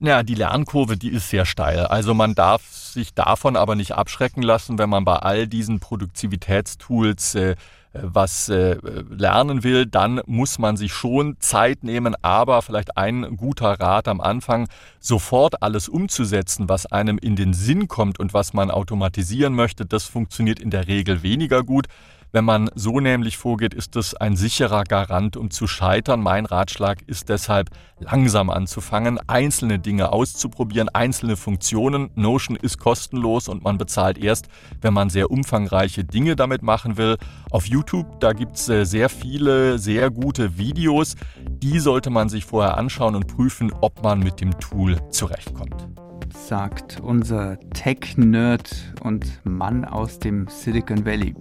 Ja, 0.00 0.22
die 0.22 0.34
Lernkurve, 0.34 0.96
die 0.96 1.08
ist 1.08 1.30
sehr 1.30 1.46
steil. 1.46 1.86
Also 1.86 2.14
man 2.14 2.34
darf 2.34 2.62
sich 2.68 3.14
davon 3.14 3.56
aber 3.56 3.74
nicht 3.74 3.92
abschrecken 3.92 4.42
lassen, 4.42 4.78
wenn 4.78 4.90
man 4.90 5.04
bei 5.04 5.16
all 5.16 5.48
diesen 5.48 5.80
Produktivitätstools 5.80 7.34
äh, 7.34 7.56
was 7.94 8.48
äh, 8.50 8.76
lernen 9.10 9.64
will, 9.64 9.86
dann 9.86 10.20
muss 10.26 10.58
man 10.58 10.76
sich 10.76 10.92
schon 10.92 11.36
Zeit 11.40 11.82
nehmen, 11.82 12.14
aber 12.22 12.60
vielleicht 12.62 12.96
ein 12.96 13.36
guter 13.36 13.80
Rat 13.80 14.08
am 14.08 14.20
Anfang, 14.20 14.68
sofort 15.00 15.62
alles 15.62 15.88
umzusetzen, 15.88 16.68
was 16.68 16.86
einem 16.86 17.18
in 17.18 17.34
den 17.34 17.54
Sinn 17.54 17.88
kommt 17.88 18.20
und 18.20 18.34
was 18.34 18.52
man 18.52 18.70
automatisieren 18.70 19.54
möchte, 19.54 19.86
das 19.86 20.04
funktioniert 20.04 20.60
in 20.60 20.70
der 20.70 20.86
Regel 20.86 21.22
weniger 21.22 21.64
gut. 21.64 21.86
Wenn 22.30 22.44
man 22.44 22.70
so 22.74 23.00
nämlich 23.00 23.38
vorgeht, 23.38 23.72
ist 23.72 23.96
es 23.96 24.14
ein 24.14 24.36
sicherer 24.36 24.84
Garant, 24.84 25.36
um 25.36 25.50
zu 25.50 25.66
scheitern. 25.66 26.20
Mein 26.20 26.44
Ratschlag 26.44 26.98
ist 27.06 27.30
deshalb, 27.30 27.70
langsam 28.00 28.50
anzufangen, 28.50 29.18
einzelne 29.28 29.78
Dinge 29.78 30.12
auszuprobieren, 30.12 30.90
einzelne 30.90 31.36
Funktionen. 31.36 32.10
Notion 32.16 32.56
ist 32.56 32.78
kostenlos 32.78 33.48
und 33.48 33.64
man 33.64 33.78
bezahlt 33.78 34.18
erst, 34.18 34.48
wenn 34.82 34.92
man 34.92 35.08
sehr 35.08 35.30
umfangreiche 35.30 36.04
Dinge 36.04 36.36
damit 36.36 36.62
machen 36.62 36.98
will. 36.98 37.16
Auf 37.50 37.66
YouTube, 37.66 38.20
da 38.20 38.34
gibt 38.34 38.56
es 38.56 38.68
äh, 38.68 38.84
sehr 38.84 39.08
viele, 39.08 39.78
sehr 39.78 40.10
gute 40.10 40.58
Videos. 40.58 41.16
Die 41.48 41.80
sollte 41.80 42.10
man 42.10 42.28
sich 42.28 42.44
vorher 42.44 42.76
anschauen 42.76 43.14
und 43.14 43.26
prüfen, 43.26 43.72
ob 43.80 44.02
man 44.02 44.20
mit 44.20 44.40
dem 44.40 44.58
Tool 44.58 44.98
zurechtkommt 45.10 45.88
sagt 46.30 47.00
unser 47.02 47.58
Tech-Nerd 47.74 48.94
und 49.02 49.40
Mann 49.44 49.84
aus 49.84 50.18
dem 50.18 50.46
Silicon 50.48 51.04
Valley. 51.04 51.34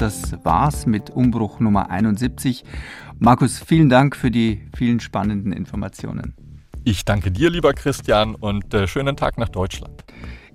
Das 0.00 0.34
war's 0.44 0.86
mit 0.86 1.10
Umbruch 1.10 1.60
Nummer 1.60 1.90
71. 1.90 2.64
Markus, 3.18 3.58
vielen 3.58 3.90
Dank 3.90 4.16
für 4.16 4.30
die 4.30 4.62
vielen 4.74 4.98
spannenden 4.98 5.52
Informationen. 5.52 6.34
Ich 6.84 7.04
danke 7.04 7.30
dir, 7.30 7.50
lieber 7.50 7.74
Christian, 7.74 8.34
und 8.34 8.72
äh, 8.72 8.88
schönen 8.88 9.16
Tag 9.16 9.36
nach 9.36 9.50
Deutschland. 9.50 10.04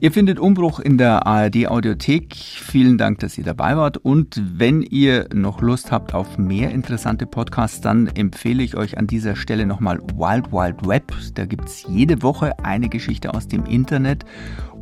Ihr 0.01 0.11
findet 0.11 0.39
Umbruch 0.39 0.81
in 0.81 0.97
der 0.97 1.25
ARD 1.25 1.67
Audiothek. 1.67 2.35
Vielen 2.35 2.97
Dank, 2.97 3.19
dass 3.19 3.37
ihr 3.37 3.45
dabei 3.45 3.77
wart. 3.77 3.97
Und 3.97 4.41
wenn 4.43 4.81
ihr 4.81 5.29
noch 5.33 5.61
Lust 5.61 5.89
habt 5.89 6.13
auf 6.13 6.37
mehr 6.37 6.71
interessante 6.71 7.25
Podcasts, 7.25 7.79
dann 7.79 8.07
empfehle 8.07 8.61
ich 8.61 8.75
euch 8.75 8.97
an 8.97 9.07
dieser 9.07 9.37
Stelle 9.37 9.65
nochmal 9.65 9.99
Wild 9.99 10.51
Wild 10.51 10.85
Web. 10.85 11.13
Da 11.35 11.45
gibt 11.45 11.69
es 11.69 11.85
jede 11.87 12.21
Woche 12.23 12.59
eine 12.59 12.89
Geschichte 12.89 13.33
aus 13.33 13.47
dem 13.47 13.65
Internet. 13.65 14.25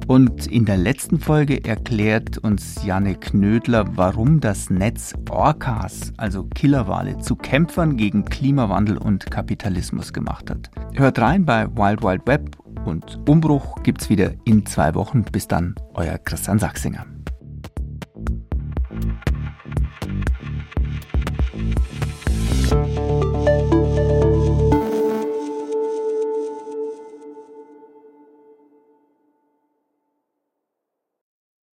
Und 0.07 0.47
in 0.47 0.65
der 0.65 0.77
letzten 0.77 1.19
Folge 1.19 1.63
erklärt 1.63 2.39
uns 2.39 2.83
Janne 2.83 3.15
Knödler, 3.15 3.85
warum 3.95 4.39
das 4.39 4.69
Netz 4.69 5.13
Orcas, 5.29 6.11
also 6.17 6.43
Killerwale, 6.43 7.19
zu 7.19 7.35
Kämpfern 7.35 7.97
gegen 7.97 8.25
Klimawandel 8.25 8.97
und 8.97 9.29
Kapitalismus 9.29 10.11
gemacht 10.11 10.49
hat. 10.49 10.71
Hört 10.93 11.19
rein 11.19 11.45
bei 11.45 11.67
Wild 11.67 12.01
Wild 12.03 12.27
Web 12.27 12.62
Und 12.85 13.19
Umbruch 13.27 13.81
gibt's 13.83 14.09
wieder 14.09 14.33
in 14.45 14.65
zwei 14.65 14.93
Wochen. 14.95 15.23
Bis 15.23 15.47
dann, 15.47 15.75
euer 15.93 16.17
Christian 16.17 16.59
Sachsinger. 16.59 17.05